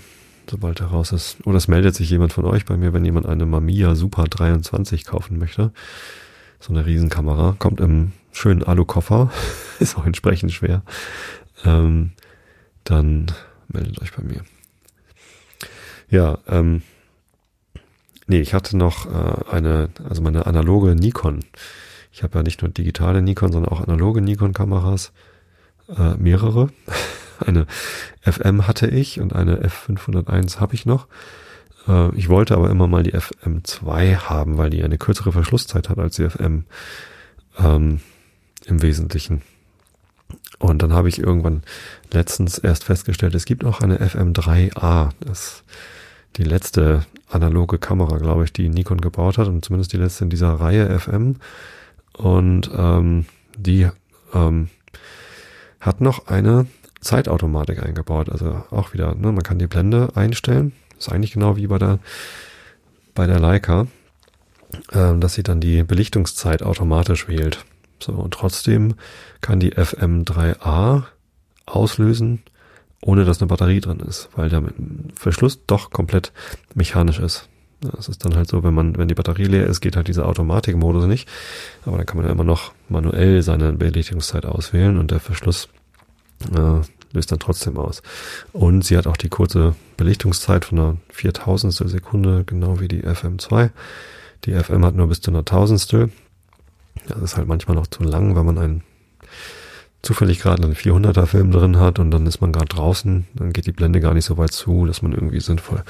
[0.50, 1.38] sobald er raus ist.
[1.46, 5.06] Oder es meldet sich jemand von euch bei mir, wenn jemand eine Mamiya Super 23
[5.06, 5.72] kaufen möchte.
[6.60, 7.56] So eine Riesenkamera.
[7.58, 9.32] Kommt im schönen Alu-Koffer.
[9.80, 10.84] ist auch entsprechend schwer.
[11.64, 12.12] Ähm,
[12.84, 13.28] dann
[13.70, 14.44] meldet euch bei mir.
[16.10, 16.82] Ja, ähm,
[18.28, 21.42] nee, ich hatte noch äh, eine, also meine analoge Nikon.
[22.12, 25.12] Ich habe ja nicht nur digitale Nikon, sondern auch analoge Nikon-Kameras
[25.96, 26.70] äh, mehrere.
[27.46, 27.68] Eine
[28.22, 31.08] FM hatte ich und eine F501 habe ich noch.
[31.88, 36.00] Äh, ich wollte aber immer mal die FM2 haben, weil die eine kürzere Verschlusszeit hat
[36.00, 36.66] als die FM
[37.58, 38.02] ähm,
[38.66, 39.42] im Wesentlichen.
[40.58, 41.64] Und dann habe ich irgendwann
[42.12, 45.12] letztens erst festgestellt, es gibt auch eine FM3A.
[45.22, 45.64] Das
[46.38, 50.30] die letzte analoge Kamera, glaube ich, die Nikon gebaut hat und zumindest die letzte in
[50.30, 51.36] dieser Reihe FM.
[52.18, 53.26] Und ähm,
[53.56, 53.88] die
[54.34, 54.70] ähm,
[55.80, 56.68] hat noch eine
[57.02, 58.30] Zeitautomatik eingebaut.
[58.30, 60.74] Also auch wieder, ne, man kann die Blende einstellen.
[60.98, 62.00] ist eigentlich genau wie bei der,
[63.16, 63.88] bei der Leica,
[64.92, 67.66] äh, dass sie dann die Belichtungszeit automatisch wählt.
[68.02, 68.96] So, und trotzdem
[69.42, 71.04] kann die FM3A
[71.66, 72.44] auslösen,
[73.02, 74.64] ohne dass eine Batterie drin ist, weil der
[75.16, 76.34] Verschluss doch komplett
[76.76, 77.48] mechanisch ist.
[77.98, 80.28] Es ist dann halt so, wenn man, wenn die Batterie leer ist, geht halt dieser
[80.28, 81.30] Automatikmodus nicht.
[81.86, 85.70] Aber dann kann man ja immer noch manuell seine Belichtungszeit auswählen und der Verschluss
[86.54, 86.82] äh,
[87.14, 88.02] löst dann trotzdem aus.
[88.52, 93.70] Und sie hat auch die kurze Belichtungszeit von einer viertausendstel Sekunde, genau wie die FM2.
[94.46, 96.12] Die FM hat nur bis zu einer Tausendstel.
[97.08, 98.84] Das ist halt manchmal noch zu lang, wenn man einen
[100.02, 103.66] zufällig gerade einen 400er Film drin hat und dann ist man gerade draußen, dann geht
[103.66, 105.84] die Blende gar nicht so weit zu, dass man irgendwie sinnvoll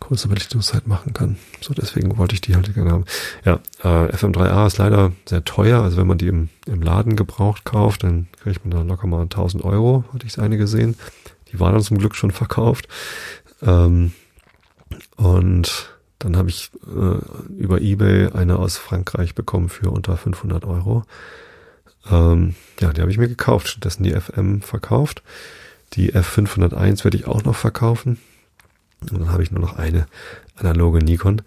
[0.00, 1.36] kurze Belichtungszeit machen kann.
[1.60, 3.04] So deswegen wollte ich die halt gerne haben.
[3.44, 7.64] Ja, äh, FM3A ist leider sehr teuer, also wenn man die im, im Laden gebraucht
[7.64, 10.96] kauft, dann kriegt man da locker mal 1000 Euro, hatte ich eine gesehen.
[11.50, 12.88] Die war dann zum Glück schon verkauft.
[13.62, 14.12] Ähm,
[15.16, 21.04] und dann habe ich äh, über eBay eine aus Frankreich bekommen für unter 500 Euro.
[22.10, 25.22] Ähm, ja, die habe ich mir gekauft, stattdessen die FM verkauft.
[25.94, 28.18] Die F501 werde ich auch noch verkaufen.
[29.00, 30.06] Und dann habe ich nur noch eine
[30.56, 31.42] analoge Nikon.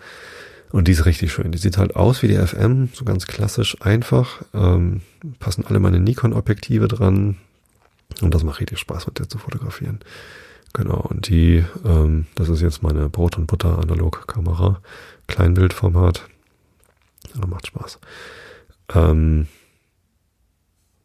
[0.71, 1.51] Und die ist richtig schön.
[1.51, 4.41] Die sieht halt aus wie die FM, so ganz klassisch einfach.
[4.53, 5.01] Ähm,
[5.39, 7.37] passen alle meine Nikon-Objektive dran.
[8.21, 9.99] Und das macht richtig Spaß, mit der zu fotografieren.
[10.73, 14.81] Genau, und die, ähm, das ist jetzt meine Brot- und Butter-Analog-Kamera.
[15.27, 16.23] Kleinbildformat.
[17.35, 17.99] Ja, macht Spaß.
[18.93, 19.47] Ähm,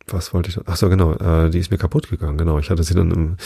[0.09, 0.59] was wollte ich?
[0.67, 2.39] Ach so, genau, äh, die ist mir kaputt gegangen.
[2.39, 3.37] Genau, ich hatte sie dann, im,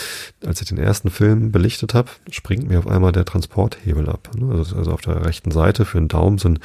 [0.44, 4.28] als ich den ersten Film belichtet habe, springt mir auf einmal der Transporthebel ab.
[4.36, 4.52] Ne?
[4.52, 6.58] Also, also auf der rechten Seite für den Daumen so ein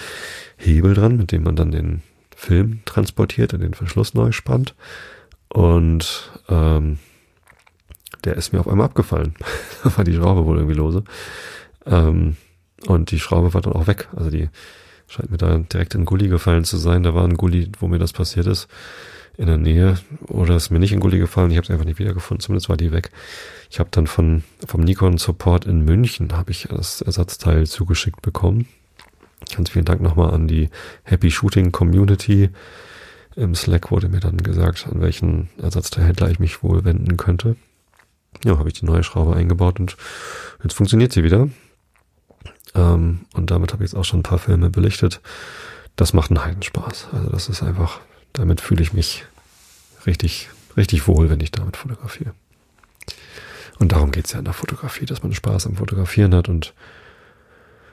[0.58, 2.02] Hebel dran, mit dem man dann den
[2.36, 4.76] Film transportiert und den Verschluss neu spannt.
[5.48, 7.00] Und ähm,
[8.26, 9.36] der ist mir auf einmal abgefallen.
[9.84, 11.06] da war die Schraube wohl irgendwie lose.
[11.86, 12.36] Ähm,
[12.88, 14.10] und die Schraube war dann auch weg.
[14.14, 14.50] Also die
[15.08, 17.04] scheint mir da direkt in Gully gefallen zu sein.
[17.04, 18.68] Da war ein Gully, wo mir das passiert ist
[19.38, 21.52] in der Nähe oder ist mir nicht in Gully gefallen.
[21.52, 22.42] Ich habe es einfach nicht wiedergefunden.
[22.42, 23.12] Zumindest war die weg.
[23.70, 28.68] Ich habe dann von vom Nikon Support in München habe ich das Ersatzteil zugeschickt bekommen.
[29.56, 30.70] Ganz vielen Dank nochmal an die
[31.04, 32.50] Happy Shooting Community.
[33.36, 37.58] Im Slack wurde mir dann gesagt, an welchen Ersatzteilhändler ich mich wohl wenden könnte.
[38.44, 39.98] Ja, habe ich die neue Schraube eingebaut und
[40.64, 41.50] jetzt funktioniert sie wieder.
[42.74, 45.22] Ähm, und damit habe ich jetzt auch schon ein paar Filme belichtet.
[45.96, 47.10] Das macht einen Heidenspaß.
[47.12, 48.00] Also das ist einfach
[48.36, 49.26] damit fühle ich mich
[50.06, 52.34] richtig, richtig wohl, wenn ich damit fotografiere.
[53.80, 56.74] Und darum geht's ja in der Fotografie, dass man Spaß am Fotografieren hat und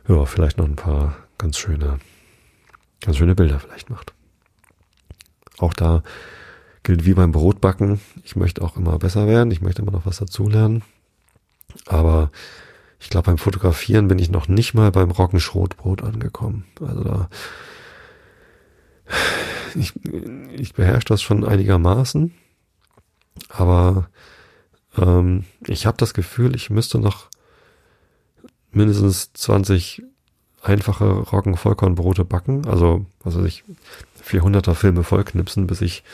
[0.08, 1.98] ja, vielleicht noch ein paar ganz schöne,
[3.00, 4.12] ganz schöne Bilder vielleicht macht.
[5.58, 6.02] Auch da
[6.82, 8.00] gilt wie beim Brotbacken.
[8.24, 9.52] Ich möchte auch immer besser werden.
[9.52, 10.82] Ich möchte immer noch was dazulernen.
[11.86, 12.30] Aber
[13.00, 16.64] ich glaube, beim Fotografieren bin ich noch nicht mal beim Roggenschrotbrot angekommen.
[16.80, 17.28] Also da,
[19.76, 19.92] ich,
[20.52, 22.32] ich beherrsche das schon einigermaßen.
[23.48, 24.08] Aber
[24.96, 27.28] ähm, ich habe das Gefühl, ich müsste noch
[28.70, 30.02] mindestens 20
[30.62, 32.66] einfache Roggen-Vollkornbrote backen.
[32.66, 33.64] Also, was weiß ich,
[34.24, 36.04] 400er Filme vollknipsen, bis ich,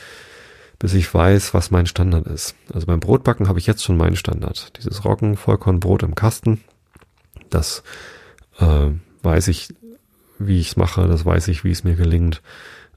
[0.78, 2.54] bis ich weiß, was mein Standard ist.
[2.72, 4.76] Also beim Brotbacken habe ich jetzt schon meinen Standard.
[4.78, 6.62] Dieses Roggen-Vollkornbrot im Kasten,
[7.50, 7.82] das
[8.58, 8.90] äh,
[9.22, 9.74] weiß ich,
[10.38, 12.42] wie ich es mache, das weiß ich, wie es mir gelingt.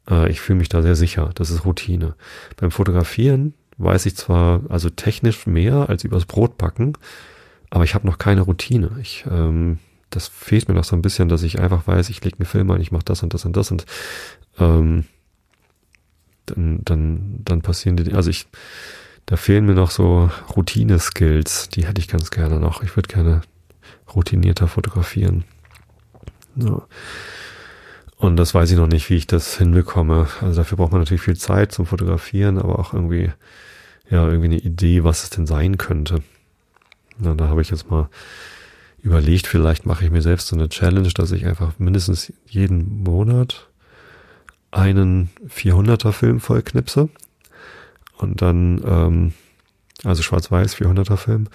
[0.10, 1.32] Äh, ich fühle mich da sehr sicher.
[1.36, 2.16] Das ist Routine.
[2.58, 6.98] Beim Fotografieren weiß ich zwar also technisch mehr als übers Brotbacken,
[7.70, 8.92] aber ich habe noch keine Routine.
[9.02, 9.80] Ich, ähm,
[10.10, 12.70] das fehlt mir noch so ein bisschen, dass ich einfach weiß, ich lege einen Film
[12.72, 13.86] ein, ich mache das und das und das und
[14.60, 15.06] ähm,
[16.46, 18.48] dann, dann, dann passieren die, also ich,
[19.26, 22.84] da fehlen mir noch so Routine-Skills, die hätte ich ganz gerne noch.
[22.84, 23.42] Ich würde gerne
[24.14, 25.46] routinierter fotografieren.
[26.56, 26.82] Ja.
[28.22, 30.28] Und das weiß ich noch nicht, wie ich das hinbekomme.
[30.42, 33.32] Also dafür braucht man natürlich viel Zeit zum Fotografieren, aber auch irgendwie,
[34.12, 36.22] ja, irgendwie eine Idee, was es denn sein könnte.
[37.18, 38.10] Na, da habe ich jetzt mal
[39.02, 43.68] überlegt, vielleicht mache ich mir selbst so eine Challenge, dass ich einfach mindestens jeden Monat
[44.70, 47.10] einen 400er Film vollknipse
[48.18, 49.34] und dann, ähm,
[50.04, 51.48] also schwarz-weiß 400er Film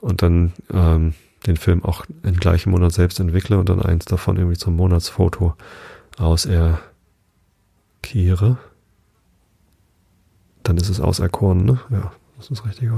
[0.00, 1.12] und dann ähm,
[1.46, 5.54] den Film auch im gleichen Monat selbst entwickle und dann eins davon irgendwie zum Monatsfoto
[6.20, 6.80] auserkehre.
[10.62, 11.80] Dann ist es auserkoren, ne?
[11.90, 12.90] Ja, das ist richtig.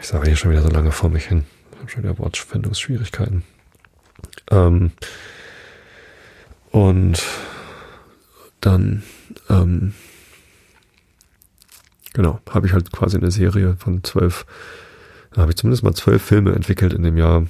[0.00, 1.44] Ich sage hier schon wieder so lange vor mich hin.
[1.72, 3.44] Ich habe schon wieder Wortfindungsschwierigkeiten.
[4.50, 4.92] Ähm,
[6.70, 7.22] und
[8.60, 9.02] dann,
[9.48, 9.94] ähm,
[12.12, 14.46] genau, habe ich halt quasi eine Serie von zwölf,
[15.36, 17.46] habe ich zumindest mal zwölf Filme entwickelt in dem Jahr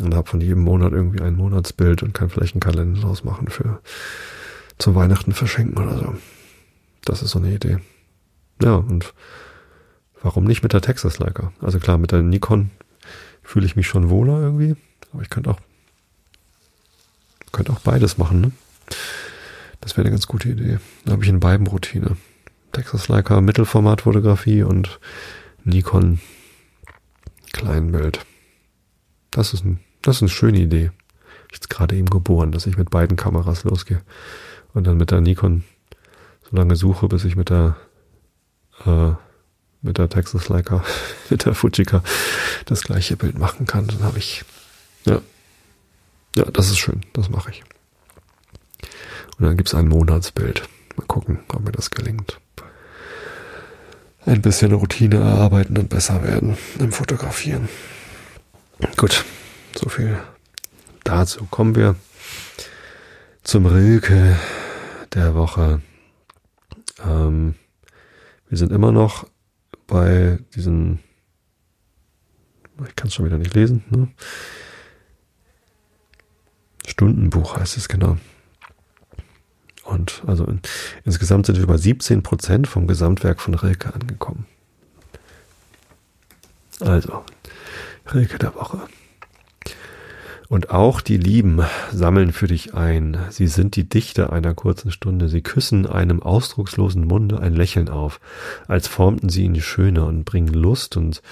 [0.00, 3.48] und habe von jedem Monat irgendwie ein Monatsbild und kann vielleicht einen Kalender draus machen
[3.48, 3.80] für
[4.78, 6.14] zum Weihnachten verschenken oder so.
[7.04, 7.78] Das ist so eine Idee.
[8.62, 9.12] Ja, und
[10.22, 11.52] warum nicht mit der Texas Leica?
[11.60, 12.70] Also klar, mit der Nikon
[13.42, 14.76] fühle ich mich schon wohler irgendwie,
[15.12, 15.58] aber ich könnte auch
[17.52, 18.52] könnte auch beides machen, ne?
[19.80, 20.78] Das wäre eine ganz gute Idee.
[21.04, 22.16] Da habe ich in beiden Routine.
[22.72, 24.98] Texas Leica Mittelformatfotografie und
[25.64, 26.20] Nikon
[27.52, 28.24] Kleinbild.
[29.32, 30.92] Das ist, ein, das ist eine schöne Idee.
[31.48, 34.02] Ich jetzt gerade eben geboren, dass ich mit beiden Kameras losgehe
[34.72, 35.64] und dann mit der Nikon
[36.48, 37.76] so lange suche, bis ich mit der
[38.86, 39.12] äh,
[39.84, 40.84] mit der Texas Leica,
[41.30, 42.04] mit der Fujika
[42.66, 43.88] das gleiche Bild machen kann.
[43.88, 44.44] Dann habe ich
[45.04, 45.20] ja
[46.36, 47.02] ja, das ist schön.
[47.12, 47.62] Das mache ich.
[49.38, 50.68] Und dann gibt's ein Monatsbild.
[50.96, 52.40] Mal gucken, ob mir das gelingt.
[54.24, 57.68] Ein bisschen Routine erarbeiten und besser werden im Fotografieren.
[58.96, 59.24] Gut,
[59.76, 60.18] so viel
[61.04, 61.46] dazu.
[61.50, 61.96] Kommen wir
[63.44, 64.36] zum Rilke
[65.14, 65.80] der Woche.
[67.04, 67.54] Ähm,
[68.48, 69.26] wir sind immer noch
[69.86, 70.98] bei diesen,
[72.86, 74.08] ich kann es schon wieder nicht lesen, ne?
[76.86, 78.18] Stundenbuch heißt es genau.
[79.84, 80.60] Und also in,
[81.04, 84.46] insgesamt sind wir über 17 Prozent vom Gesamtwerk von Rilke angekommen.
[86.80, 87.24] Also,
[88.06, 88.80] Rilke der Woche.
[90.48, 93.16] Und auch die Lieben sammeln für dich ein.
[93.30, 95.30] Sie sind die Dichter einer kurzen Stunde.
[95.30, 98.20] Sie küssen einem ausdruckslosen Munde ein Lächeln auf,
[98.68, 101.22] als formten sie ihn schöner und bringen Lust und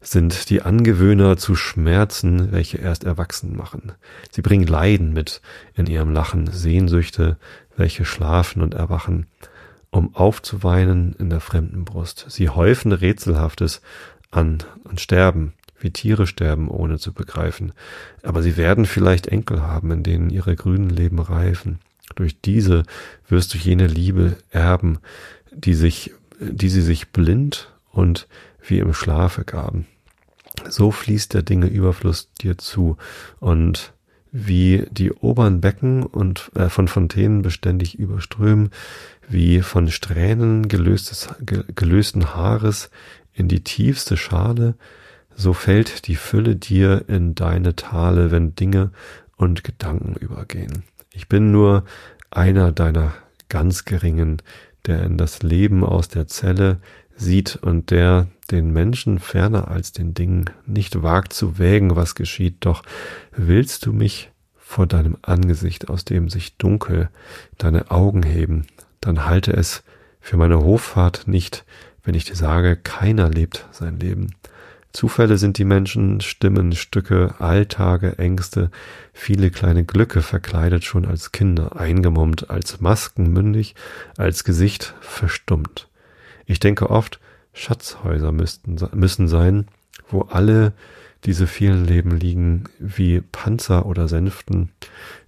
[0.00, 3.92] sind die Angewöhner zu Schmerzen, welche erst erwachsen machen.
[4.32, 5.40] Sie bringen Leiden mit
[5.76, 7.36] in ihrem Lachen, Sehnsüchte,
[7.76, 9.26] welche schlafen und erwachen,
[9.90, 12.26] um aufzuweinen in der fremden Brust.
[12.28, 13.82] Sie häufen Rätselhaftes
[14.32, 17.72] an und sterben, wie Tiere sterben, ohne zu begreifen.
[18.22, 21.78] Aber sie werden vielleicht Enkel haben, in denen ihre grünen Leben reifen.
[22.14, 22.84] Durch diese
[23.28, 24.98] wirst du jene Liebe erben,
[25.52, 28.28] die sich, die sie sich blind und
[28.62, 29.86] wie im Schlafe gaben.
[30.68, 32.96] So fließt der Dinge Überfluss dir zu
[33.40, 33.92] und
[34.30, 38.70] wie die oberen Becken und äh, von Fontänen beständig überströmen,
[39.28, 42.90] wie von Strähnen gelöstes, gelösten Haares
[43.32, 44.74] in die tiefste Schale,
[45.36, 48.90] so fällt die Fülle dir in deine Tale, wenn Dinge
[49.36, 50.84] und Gedanken übergehen.
[51.12, 51.84] Ich bin nur
[52.30, 53.12] einer deiner
[53.48, 54.42] ganz geringen,
[54.86, 56.78] der in das Leben aus der Zelle
[57.16, 62.56] sieht und der den Menschen ferner als den Dingen, nicht wagt zu wägen, was geschieht,
[62.60, 62.82] doch
[63.32, 67.08] willst du mich vor deinem Angesicht, aus dem sich dunkel
[67.58, 68.66] deine Augen heben,
[69.00, 69.84] dann halte es
[70.20, 71.64] für meine Hoffahrt nicht,
[72.02, 74.34] wenn ich dir sage, keiner lebt sein Leben.
[74.94, 78.70] Zufälle sind die Menschen, Stimmen, Stücke, Alltage, Ängste,
[79.12, 83.74] viele kleine Glücke verkleidet schon als Kinder, eingemummt, als Masken mündig,
[84.16, 85.88] als Gesicht verstummt.
[86.46, 87.18] Ich denke oft,
[87.52, 89.66] Schatzhäuser müssten, müssen sein,
[90.08, 90.72] wo alle
[91.24, 94.70] diese vielen Leben liegen, wie Panzer oder Sänften,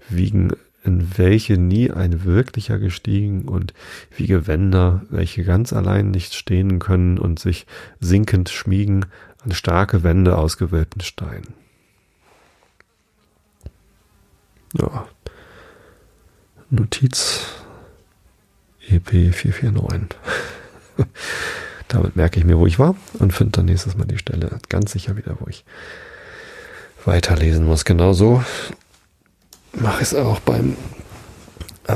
[0.09, 0.53] wiegen,
[0.85, 3.75] in welche nie ein wirklicher gestiegen und
[4.17, 7.67] wie Gewänder, welche ganz allein nicht stehen können und sich
[7.99, 9.07] sinkend schmiegen
[9.47, 11.55] an starke Wände aus gewölbten Steinen.
[14.77, 15.07] Ja.
[16.69, 17.47] Notiz
[18.89, 20.19] EP 449.
[21.89, 24.91] Damit merke ich mir, wo ich war und finde dann nächstes Mal die Stelle ganz
[24.91, 25.65] sicher wieder, wo ich
[27.05, 27.85] weiterlesen muss.
[27.85, 28.43] Genauso
[29.73, 30.77] mache ich es auch beim
[31.87, 31.95] äh,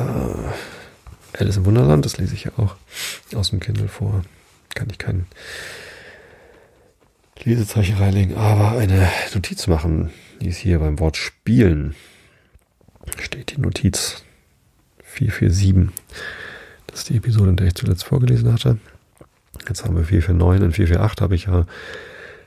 [1.37, 2.05] Alice im Wunderland.
[2.05, 2.77] Das lese ich ja auch
[3.35, 4.23] aus dem Kindle vor.
[4.77, 5.27] Kann ich kein
[7.45, 10.11] Lesezeichen reinlegen, aber eine Notiz machen.
[10.41, 11.95] Die ist hier beim Wort spielen.
[13.19, 14.25] Steht die Notiz
[15.03, 15.95] 447.
[16.87, 18.79] Das ist die Episode, in der ich zuletzt vorgelesen hatte.
[19.69, 21.67] Jetzt haben wir 449 und 448 habe ich ja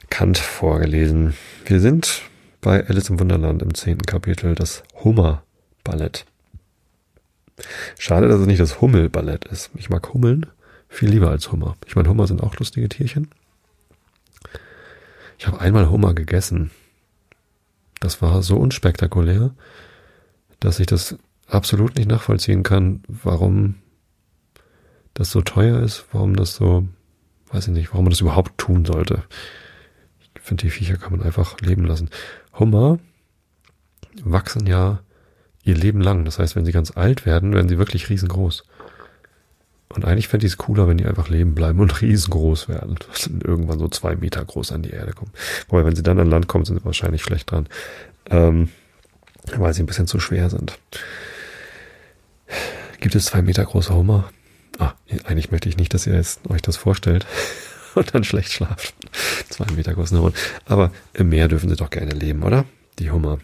[0.10, 1.34] Kant vorgelesen.
[1.66, 2.22] Wir sind
[2.62, 6.26] bei Alice im Wunderland im zehnten Kapitel, das Hummer-Ballett.
[7.98, 9.70] Schade, dass es nicht das Hummel-Ballett ist.
[9.76, 10.46] Ich mag Hummeln
[10.90, 11.76] viel lieber als Hummer.
[11.88, 13.30] Ich meine, Hummer sind auch lustige Tierchen.
[15.44, 16.72] Ich habe einmal Hummer gegessen.
[18.00, 19.54] Das war so unspektakulär,
[20.62, 21.18] dass ich das
[21.48, 23.76] absolut nicht nachvollziehen kann, warum
[25.14, 26.88] das so teuer ist, warum das so
[27.50, 29.26] weiß ich nicht, warum man das überhaupt tun sollte.
[30.34, 32.10] Ich finde, die Viecher kann man einfach leben lassen.
[32.58, 33.00] Hummer
[34.24, 35.02] wachsen ja
[35.66, 36.24] ihr Leben lang.
[36.24, 38.64] Das heißt, wenn sie ganz alt werden, werden sie wirklich riesengroß.
[39.96, 42.98] Und eigentlich fände ich es cooler, wenn die einfach leben bleiben und riesengroß werden.
[43.28, 45.32] Und irgendwann so zwei Meter groß an die Erde kommen.
[45.70, 47.68] Wobei, wenn sie dann an Land kommen, sind sie wahrscheinlich schlecht dran.
[48.30, 48.70] Ähm,
[49.56, 50.78] weil sie ein bisschen zu schwer sind.
[53.00, 54.30] Gibt es zwei Meter große Hummer?
[54.80, 54.94] Ah,
[55.26, 57.26] eigentlich möchte ich nicht, dass ihr jetzt euch das vorstellt
[57.96, 58.94] und dann schlecht schlaft.
[59.50, 60.34] Zwei Meter großen Hummern.
[60.66, 62.66] Aber im Meer dürfen sie doch gerne leben, oder?
[63.00, 63.40] Die Hummer.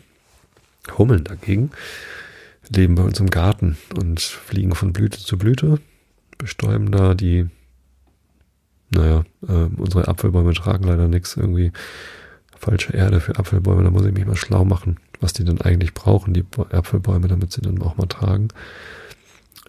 [0.98, 1.72] Hummeln dagegen
[2.70, 5.80] leben bei uns im Garten und fliegen von Blüte zu Blüte,
[6.40, 7.48] bestäuben da die,
[8.90, 11.72] naja, äh, unsere Apfelbäume tragen leider nichts, irgendwie
[12.58, 15.94] falsche Erde für Apfelbäume, da muss ich mich mal schlau machen, was die denn eigentlich
[15.94, 18.48] brauchen, die Apfelbäume, damit sie dann auch mal tragen.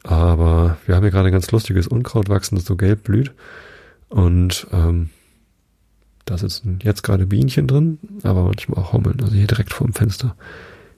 [0.02, 3.32] Aber wir haben hier gerade ein ganz lustiges Unkraut wachsen, das so gelb blüht.
[4.08, 5.10] Und ähm,
[6.24, 9.20] da sitzen jetzt gerade Bienchen drin, aber manchmal auch Hummeln.
[9.20, 10.36] Also hier direkt vor dem Fenster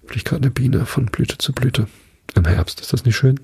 [0.07, 1.89] fliegt gerade eine Biene von Blüte zu Blüte.
[2.35, 3.41] Im Herbst, ist das nicht schön?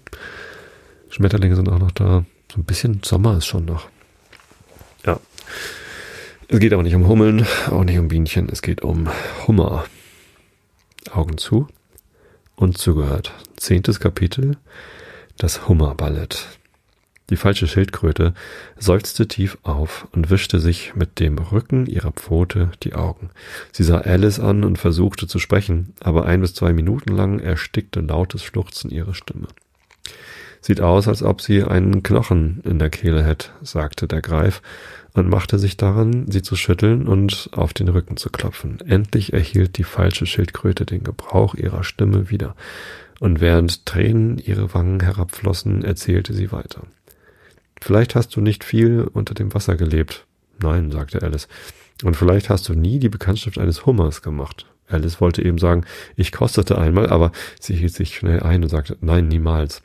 [1.10, 2.24] Schmetterlinge sind auch noch da.
[2.52, 3.88] So ein bisschen Sommer ist schon noch.
[5.04, 5.20] Ja.
[6.48, 8.48] Es geht aber nicht um Hummeln, auch nicht um Bienchen.
[8.50, 9.08] Es geht um
[9.46, 9.84] Hummer.
[11.10, 11.68] Augen zu
[12.56, 13.32] und zugehört.
[13.56, 14.56] Zehntes Kapitel
[15.38, 16.58] das Hummerballett.
[17.30, 18.34] Die falsche Schildkröte
[18.78, 23.30] seufzte tief auf und wischte sich mit dem Rücken ihrer Pfote die Augen.
[23.70, 28.00] Sie sah Alice an und versuchte zu sprechen, aber ein bis zwei Minuten lang erstickte
[28.00, 29.46] lautes Schluchzen ihre Stimme.
[30.60, 34.60] Sieht aus, als ob sie einen Knochen in der Kehle hätte, sagte der Greif
[35.14, 38.80] und machte sich daran, sie zu schütteln und auf den Rücken zu klopfen.
[38.86, 42.54] Endlich erhielt die falsche Schildkröte den Gebrauch ihrer Stimme wieder
[43.20, 46.82] und während Tränen ihre Wangen herabflossen, erzählte sie weiter.
[47.80, 50.26] Vielleicht hast du nicht viel unter dem Wasser gelebt.
[50.60, 51.48] Nein, sagte Alice.
[52.04, 54.66] Und vielleicht hast du nie die Bekanntschaft eines Hummers gemacht.
[54.88, 55.84] Alice wollte eben sagen,
[56.16, 59.82] ich kostete einmal, aber sie hielt sich schnell ein und sagte, nein, niemals.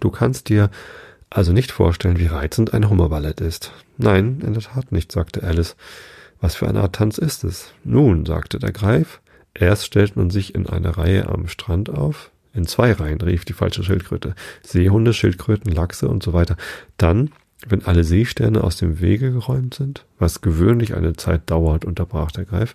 [0.00, 0.70] Du kannst dir
[1.30, 3.72] also nicht vorstellen, wie reizend ein Hummerballett ist.
[3.96, 5.76] Nein, in der Tat nicht, sagte Alice.
[6.40, 7.72] Was für eine Art Tanz ist es?
[7.84, 9.20] Nun, sagte der Greif,
[9.54, 13.52] erst stellt man sich in eine Reihe am Strand auf, in zwei Reihen, rief die
[13.52, 14.34] falsche Schildkröte.
[14.62, 16.56] Seehunde, Schildkröten, Lachse und so weiter.
[16.96, 17.30] Dann,
[17.66, 22.44] wenn alle Seesterne aus dem Wege geräumt sind, was gewöhnlich eine Zeit dauert, unterbrach der
[22.44, 22.74] Greif,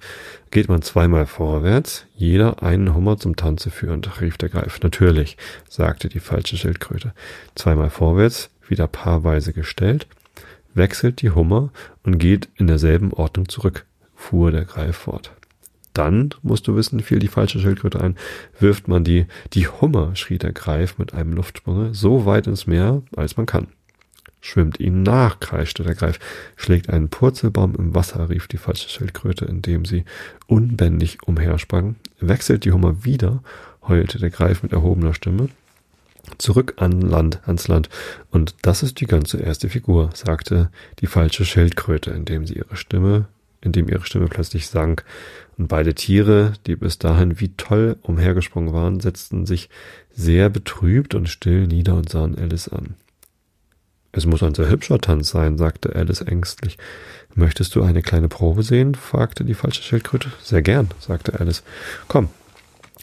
[0.52, 4.82] geht man zweimal vorwärts, jeder einen Hummer zum Tanze führend, rief der Greif.
[4.82, 5.38] Natürlich,
[5.70, 7.14] sagte die falsche Schildkröte.
[7.56, 10.08] Zweimal vorwärts, wieder paarweise gestellt,
[10.74, 11.72] wechselt die Hummer
[12.04, 15.32] und geht in derselben Ordnung zurück, fuhr der Greif fort.
[15.94, 18.18] Dann, musst du wissen, fiel die falsche Schildkröte ein,
[18.60, 23.04] wirft man die, die Hummer, schrie der Greif mit einem Luftsprunge, so weit ins Meer,
[23.16, 23.68] als man kann.
[24.44, 26.20] Schwimmt ihnen nach, kreischte der Greif,
[26.56, 30.04] schlägt einen Purzelbaum im Wasser, rief die falsche Schildkröte, indem sie
[30.48, 33.42] unbändig umhersprang, wechselt die Hummer wieder,
[33.88, 35.48] heulte der Greif mit erhobener Stimme,
[36.38, 37.90] zurück an Land, ans Land,
[38.32, 40.70] und das ist die ganze erste Figur, sagte
[41.00, 43.28] die falsche Schildkröte, indem sie ihre Stimme
[43.64, 45.04] in dem ihre Stimme plötzlich sank,
[45.58, 49.70] und beide Tiere, die bis dahin wie toll umhergesprungen waren, setzten sich
[50.12, 52.96] sehr betrübt und still nieder und sahen Alice an.
[54.16, 56.78] Es muss ein sehr hübscher Tanz sein, sagte Alice ängstlich.
[57.34, 58.94] Möchtest du eine kleine Probe sehen?
[58.94, 60.32] fragte die falsche Schildkröte.
[60.42, 61.64] Sehr gern, sagte Alice.
[62.08, 62.30] Komm,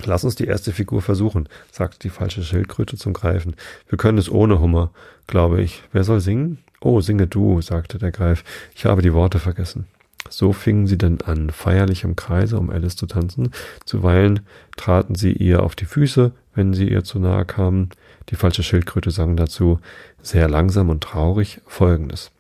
[0.04, 3.56] lass uns die erste Figur versuchen, sagte die falsche Schildkröte zum Greifen.
[3.88, 4.92] Wir können es ohne Hummer,
[5.26, 5.82] glaube ich.
[5.90, 6.58] Wer soll singen?
[6.80, 8.44] Oh, singe du, sagte der Greif.
[8.76, 9.86] Ich habe die Worte vergessen.
[10.28, 13.50] So fingen sie denn an, feierlich im Kreise um Alice zu tanzen.
[13.84, 14.40] Zuweilen
[14.76, 17.90] traten sie ihr auf die Füße, wenn sie ihr zu nahe kamen.
[18.30, 19.80] Die falsche Schildkröte sang dazu
[20.22, 22.30] sehr langsam und traurig folgendes.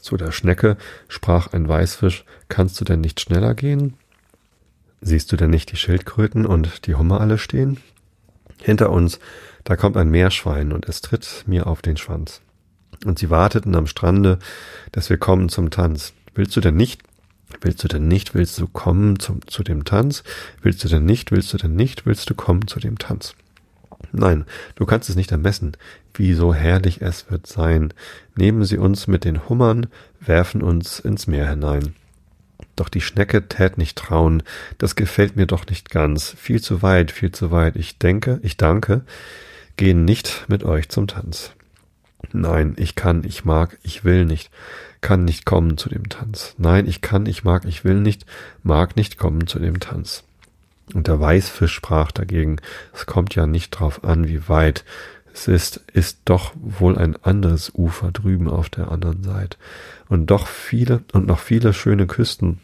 [0.00, 0.76] Zu der Schnecke
[1.08, 3.94] sprach ein Weißfisch, kannst du denn nicht schneller gehen?
[5.00, 7.78] Siehst du denn nicht die Schildkröten und die Hummer alle stehen?
[8.60, 9.20] Hinter uns,
[9.62, 12.40] da kommt ein Meerschwein und es tritt mir auf den Schwanz.
[13.04, 14.38] Und sie warteten am Strande,
[14.92, 16.12] dass wir kommen zum Tanz.
[16.34, 17.02] Willst du denn nicht?
[17.60, 18.34] Willst du denn nicht?
[18.34, 20.24] Willst du kommen zum, zu dem Tanz?
[20.62, 21.30] Willst du denn nicht?
[21.30, 22.06] Willst du denn nicht?
[22.06, 23.34] Willst du kommen zu dem Tanz?
[24.12, 24.44] Nein,
[24.74, 25.76] du kannst es nicht ermessen,
[26.14, 27.92] wie so herrlich es wird sein.
[28.36, 29.86] Nehmen sie uns mit den Hummern,
[30.20, 31.94] werfen uns ins Meer hinein.
[32.76, 34.42] Doch die Schnecke tät nicht trauen,
[34.78, 37.76] das gefällt mir doch nicht ganz, viel zu weit, viel zu weit.
[37.76, 39.02] Ich denke, ich danke,
[39.76, 41.52] gehen nicht mit euch zum Tanz.
[42.32, 44.50] Nein, ich kann, ich mag, ich will nicht
[45.04, 46.54] kann nicht kommen zu dem Tanz.
[46.56, 48.24] Nein, ich kann, ich mag, ich will nicht,
[48.62, 50.24] mag nicht kommen zu dem Tanz.
[50.92, 52.58] Und der Weißfisch sprach dagegen,
[52.92, 54.84] es kommt ja nicht drauf an, wie weit.
[55.32, 59.56] Es ist, ist doch wohl ein anderes Ufer drüben auf der anderen Seite.
[60.08, 62.60] Und doch viele und noch viele schöne Küsten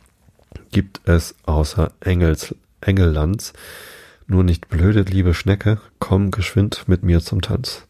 [0.70, 3.52] gibt es außer Engels, Engellands.
[4.26, 7.86] Nur nicht blöde, liebe Schnecke, komm geschwind mit mir zum Tanz.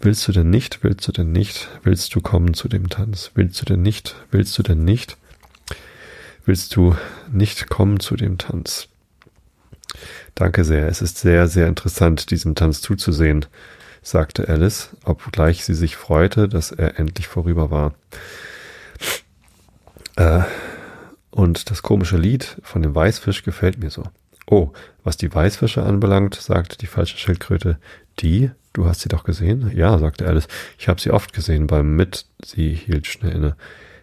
[0.00, 0.84] Willst du denn nicht?
[0.84, 1.68] Willst du denn nicht?
[1.82, 3.32] Willst du kommen zu dem Tanz?
[3.34, 4.14] Willst du denn nicht?
[4.30, 5.16] Willst du denn nicht?
[6.44, 6.94] Willst du
[7.32, 8.88] nicht kommen zu dem Tanz?
[10.34, 10.88] Danke sehr.
[10.88, 13.46] Es ist sehr, sehr interessant, diesem Tanz zuzusehen,
[14.02, 17.94] sagte Alice, obgleich sie sich freute, dass er endlich vorüber war.
[20.16, 20.42] Äh,
[21.30, 24.04] und das komische Lied von dem Weißfisch gefällt mir so.
[24.46, 24.70] Oh,
[25.02, 27.78] was die Weißfische anbelangt, sagte die falsche Schildkröte,
[28.20, 29.72] die Du hast sie doch gesehen?
[29.74, 30.48] Ja, sagte Alice.
[30.76, 32.26] Ich habe sie oft gesehen beim Mit.
[32.44, 33.56] Sie hielt schnell inne.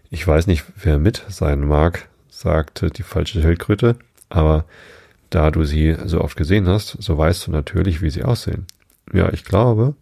[0.09, 3.97] Ich weiß nicht, wer mit sein mag, sagte die falsche Schildkröte,
[4.29, 4.65] aber
[5.33, 8.65] da du sie so oft gesehen hast, so weißt du natürlich, wie sie aussehen.
[9.11, 9.95] Ja, ich glaube,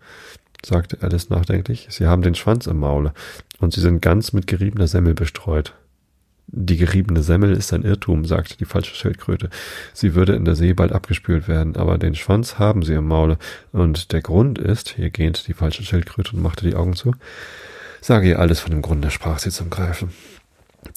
[0.65, 3.13] sagte Alice nachdenklich, sie haben den Schwanz im Maule
[3.59, 5.73] und sie sind ganz mit geriebener Semmel bestreut.
[6.53, 9.49] Die geriebene Semmel ist ein Irrtum, sagte die falsche Schildkröte.
[9.93, 13.37] Sie würde in der See bald abgespült werden, aber den Schwanz haben sie im Maule.
[13.71, 17.15] Und der Grund ist, hier gähnt die falsche Schildkröte und machte die Augen zu.
[18.01, 20.09] Sage ihr alles von dem Grunde, sprach sie zum Greifen.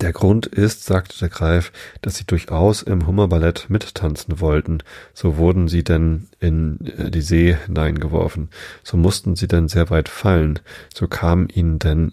[0.01, 1.70] Der Grund ist, sagte der Greif,
[2.01, 4.78] dass sie durchaus im Hummerballett mittanzen wollten.
[5.12, 8.49] So wurden sie denn in äh, die See hineingeworfen.
[8.82, 10.61] So mussten sie denn sehr weit fallen.
[10.95, 12.12] So kamen ihnen denn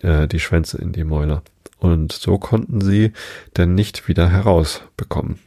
[0.00, 1.42] äh, die Schwänze in die Mäuler
[1.78, 3.12] und so konnten sie
[3.56, 5.38] denn nicht wieder herausbekommen.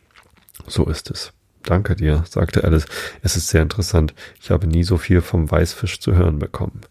[0.68, 1.34] So ist es.
[1.64, 2.86] Danke dir, sagte Alice.
[3.22, 4.14] Es ist sehr interessant.
[4.42, 6.82] Ich habe nie so viel vom Weißfisch zu hören bekommen.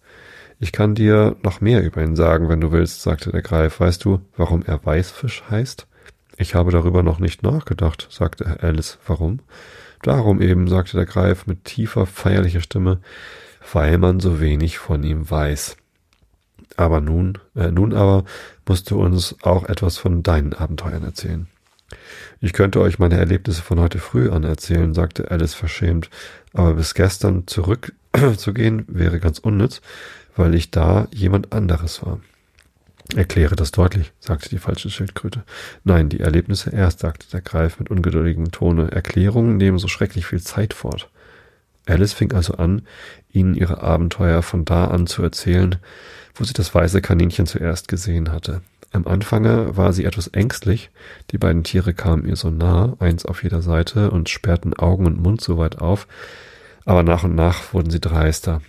[0.62, 3.80] Ich kann dir noch mehr über ihn sagen, wenn du willst, sagte der Greif.
[3.80, 5.86] Weißt du, warum er Weißfisch heißt?
[6.36, 8.98] Ich habe darüber noch nicht nachgedacht, sagte Alice.
[9.06, 9.40] Warum?
[10.02, 13.00] Darum eben, sagte der Greif mit tiefer, feierlicher Stimme,
[13.72, 15.78] weil man so wenig von ihm weiß.
[16.76, 18.24] Aber nun, äh, nun aber
[18.68, 21.46] musst du uns auch etwas von deinen Abenteuern erzählen.
[22.40, 26.10] Ich könnte euch meine Erlebnisse von heute früh an erzählen, sagte Alice verschämt,
[26.52, 29.80] aber bis gestern zurückzugehen wäre ganz unnütz,
[30.40, 32.18] weil ich da jemand anderes war.
[33.14, 35.42] Erkläre das deutlich, sagte die falsche Schildkröte.
[35.84, 38.90] Nein, die Erlebnisse erst, sagte der Greif mit ungeduldigem Tone.
[38.90, 41.10] Erklärungen nehmen so schrecklich viel Zeit fort.
[41.86, 42.82] Alice fing also an,
[43.32, 45.76] ihnen ihre Abenteuer von da an zu erzählen,
[46.34, 48.62] wo sie das weiße Kaninchen zuerst gesehen hatte.
[48.92, 50.90] Am Anfange war sie etwas ängstlich,
[51.32, 55.20] die beiden Tiere kamen ihr so nah, eins auf jeder Seite, und sperrten Augen und
[55.20, 56.06] Mund so weit auf,
[56.84, 58.62] aber nach und nach wurden sie dreister.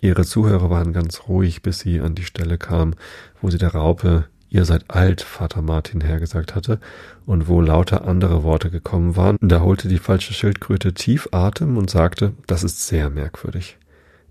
[0.00, 2.94] Ihre Zuhörer waren ganz ruhig, bis sie an die Stelle kam,
[3.40, 6.78] wo sie der Raupe Ihr seid alt, Vater Martin hergesagt hatte,
[7.24, 11.88] und wo lauter andere Worte gekommen waren, da holte die falsche Schildkröte tief Atem und
[11.88, 13.78] sagte, das ist sehr merkwürdig.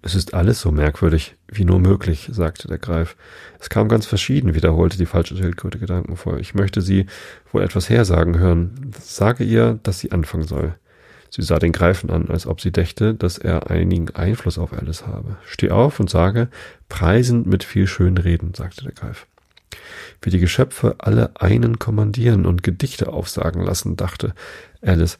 [0.03, 3.15] Es ist alles so merkwürdig, wie nur möglich, sagte der Greif.
[3.59, 6.39] Es kam ganz verschieden, wiederholte die falsche Schildkröte gedankenvoll.
[6.39, 7.07] Ich möchte sie
[7.51, 8.91] wohl etwas hersagen hören.
[9.01, 10.75] Sage ihr, dass sie anfangen soll.
[11.31, 15.07] Sie sah den Greifen an, als ob sie dächte, dass er einigen Einfluss auf Alice
[15.07, 15.37] habe.
[15.45, 16.49] Steh auf und sage,
[16.89, 19.27] preisend mit viel schönen Reden, sagte der Greif.
[20.21, 24.35] Wie die Geschöpfe alle einen kommandieren und Gedichte aufsagen lassen, dachte
[24.81, 25.17] Alice,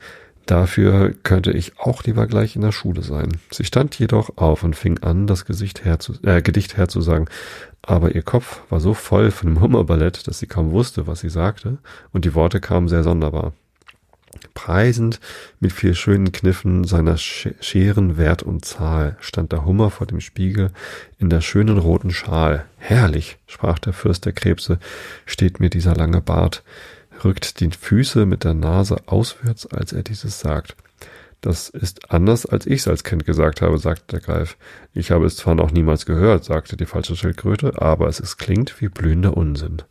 [0.48, 3.38] Dafür könnte ich auch lieber gleich in der Schule sein.
[3.52, 7.30] Sie stand jedoch auf und fing an, das Gesicht herzu, äh, Gedicht herzusagen.
[7.84, 11.30] Aber ihr Kopf war so voll von dem Hummerballett, dass sie kaum wusste, was sie
[11.30, 11.78] sagte,
[12.12, 13.54] und die Worte kamen sehr sonderbar.
[14.54, 15.20] Preisend
[15.60, 20.72] mit vier schönen Kniffen seiner Scheren Wert und Zahl stand der Hummer vor dem Spiegel
[21.18, 22.66] in der schönen roten Schal.
[22.78, 24.80] Herrlich, sprach der Fürst der Krebse,
[25.26, 26.64] steht mir dieser lange Bart
[27.24, 30.76] rückt die Füße mit der Nase auswärts, als er dieses sagt.
[31.42, 34.58] Das ist anders, als ich's als Kind gesagt habe, sagte der Greif.
[34.94, 38.80] Ich habe es zwar noch niemals gehört, sagte die falsche Schildkröte, aber es ist, klingt
[38.80, 39.82] wie blühender Unsinn.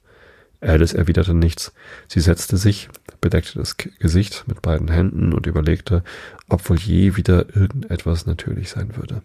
[0.60, 1.72] Alice erwiderte nichts.
[2.06, 2.88] Sie setzte sich,
[3.20, 6.02] bedeckte das Gesicht mit beiden Händen und überlegte,
[6.48, 9.22] ob wohl je wieder irgendetwas natürlich sein würde.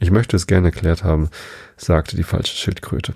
[0.00, 1.28] Ich möchte es gerne erklärt haben,
[1.76, 3.14] sagte die falsche Schildkröte.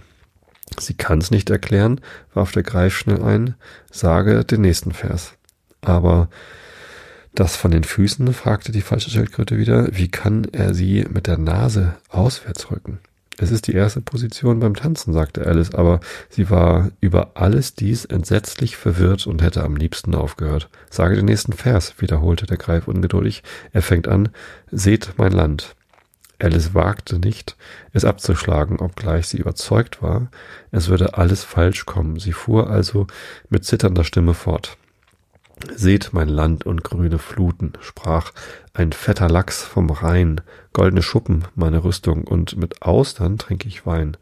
[0.78, 2.00] Sie kann es nicht erklären,
[2.34, 3.54] warf der Greif schnell ein,
[3.90, 5.34] sage den nächsten Vers.
[5.80, 6.28] Aber
[7.34, 11.38] das von den Füßen, fragte die falsche Schildkröte wieder, wie kann er sie mit der
[11.38, 13.00] Nase auswärts rücken?
[13.38, 18.04] Es ist die erste Position beim Tanzen, sagte Alice, aber sie war über alles dies
[18.04, 20.68] entsetzlich verwirrt und hätte am liebsten aufgehört.
[20.90, 23.42] Sage den nächsten Vers, wiederholte der Greif ungeduldig.
[23.72, 24.28] Er fängt an,
[24.70, 25.74] seht mein Land.
[26.38, 27.56] Alice wagte nicht,
[27.92, 30.28] es abzuschlagen, obgleich sie überzeugt war,
[30.72, 32.18] es würde alles falsch kommen.
[32.18, 33.06] Sie fuhr also
[33.48, 34.76] mit zitternder Stimme fort.
[35.74, 38.32] Seht mein Land und grüne Fluten, sprach
[38.74, 40.40] ein fetter Lachs vom Rhein,
[40.72, 44.16] goldene Schuppen meine Rüstung, und mit Austern trinke ich Wein.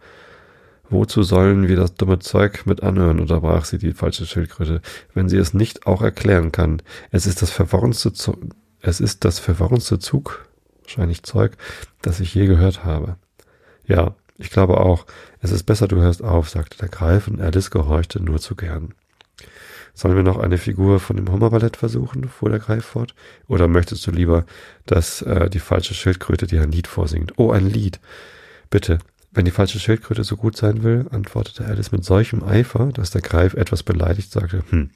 [0.90, 4.82] Wozu sollen wir das dumme Zeug mit anhören, unterbrach sie die falsche Schildkröte,
[5.14, 6.82] wenn sie es nicht auch erklären kann.
[7.10, 8.12] Es ist das verworrenste,
[8.82, 10.46] es ist das verworrenste Zug,
[10.82, 11.56] wahrscheinlich Zeug,
[12.02, 13.16] das ich je gehört habe.
[13.86, 15.06] Ja, ich glaube auch,
[15.40, 18.94] es ist besser, du hörst auf, sagte der Greif, und Alice gehorchte nur zu gern.
[20.00, 22.26] Sollen wir noch eine Figur von dem Hummerballett versuchen?
[22.26, 23.14] fuhr der Greif fort.
[23.48, 24.46] Oder möchtest du lieber,
[24.86, 27.34] dass äh, die falsche Schildkröte dir ein Lied vorsingt?
[27.36, 28.00] Oh, ein Lied.
[28.70, 29.00] Bitte,
[29.32, 33.20] wenn die falsche Schildkröte so gut sein will, antwortete Alice mit solchem Eifer, dass der
[33.20, 34.88] Greif etwas beleidigt sagte, hm,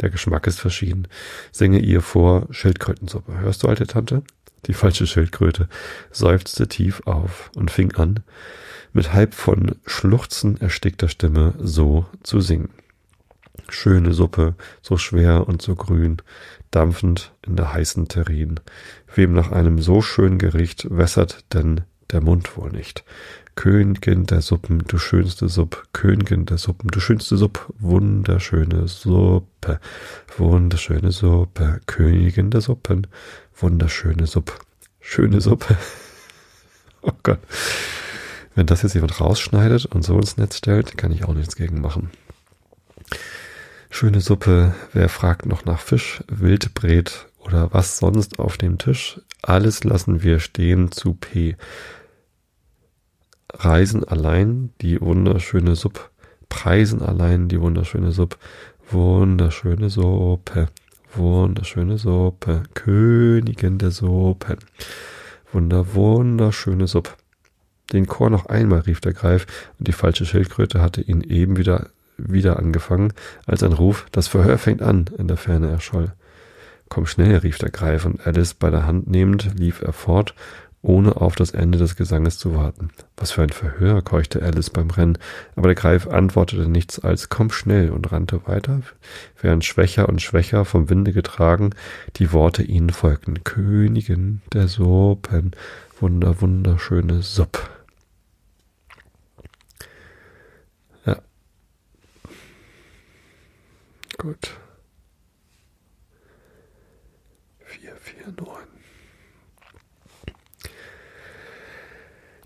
[0.00, 1.06] der Geschmack ist verschieden.
[1.52, 3.38] Singe ihr vor Schildkrötensuppe.
[3.38, 4.24] Hörst du, alte Tante?
[4.66, 5.68] Die falsche Schildkröte
[6.10, 8.24] seufzte tief auf und fing an,
[8.92, 12.70] mit halb von Schluchzen erstickter Stimme so zu singen.
[13.68, 16.18] Schöne Suppe, so schwer und so grün,
[16.70, 18.60] dampfend in der heißen Terrin.
[19.14, 23.04] Wem nach einem so schönen Gericht wässert denn der Mund wohl nicht?
[23.58, 29.80] Königin der Suppen, du schönste Supp, Königin der Suppen, du schönste Supp, wunderschöne Suppe,
[30.36, 33.08] wunderschöne Suppe, Königin der Suppen,
[33.56, 34.52] wunderschöne Suppe,
[35.00, 35.76] schöne Suppe.
[37.00, 37.38] Oh Gott.
[38.56, 41.80] Wenn das jetzt jemand rausschneidet und so ins Netz stellt, kann ich auch nichts gegen
[41.80, 42.10] machen.
[43.90, 49.20] Schöne Suppe, wer fragt noch nach Fisch, Wildbret oder was sonst auf dem Tisch?
[49.42, 51.56] Alles lassen wir stehen zu P.
[53.52, 56.02] Reisen allein die wunderschöne Suppe,
[56.48, 58.36] preisen allein die wunderschöne Suppe,
[58.90, 60.68] wunderschöne Suppe,
[61.14, 64.58] wunderschöne Suppe, Königin der Suppen,
[65.50, 67.12] wunder, wunderschöne Suppe.
[67.92, 69.46] Den Chor noch einmal, rief der Greif,
[69.78, 71.88] und die falsche Schildkröte hatte ihn eben wieder,
[72.18, 73.12] wieder angefangen,
[73.46, 76.12] als ein Ruf, das Verhör fängt an, in der Ferne erscholl.
[76.88, 80.34] Komm schnell, rief der Greif, und Alice bei der Hand nehmend lief er fort
[80.82, 82.90] ohne auf das Ende des Gesanges zu warten.
[83.16, 85.18] Was für ein Verhör, keuchte Alice beim Rennen,
[85.56, 88.80] aber der Greif antwortete nichts als komm schnell und rannte weiter,
[89.40, 91.70] während schwächer und schwächer vom Winde getragen
[92.16, 93.42] die Worte ihnen folgten.
[93.42, 95.52] Königin der Suppen,
[96.00, 97.68] wunder, wunderschöne Supp.
[101.04, 101.16] Ja.
[104.18, 104.58] Gut.
[107.64, 108.66] Vier, vier, neun.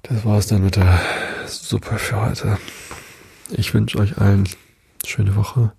[0.03, 1.01] Das war's dann mit der
[1.47, 2.59] Suppe für heute.
[3.49, 4.47] Ich wünsche euch allen
[5.07, 5.73] schöne Woche.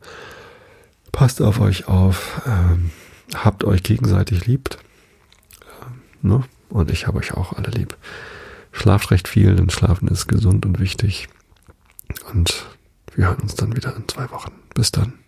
[1.11, 2.41] Passt auf euch auf.
[2.47, 2.89] Ähm,
[3.35, 4.79] habt euch gegenseitig liebt.
[5.83, 6.43] Ähm, ne?
[6.69, 7.95] Und ich habe euch auch alle lieb.
[8.71, 11.29] Schlaft recht viel, denn Schlafen ist gesund und wichtig.
[12.33, 12.65] Und
[13.13, 14.53] wir hören uns dann wieder in zwei Wochen.
[14.73, 15.22] Bis dann.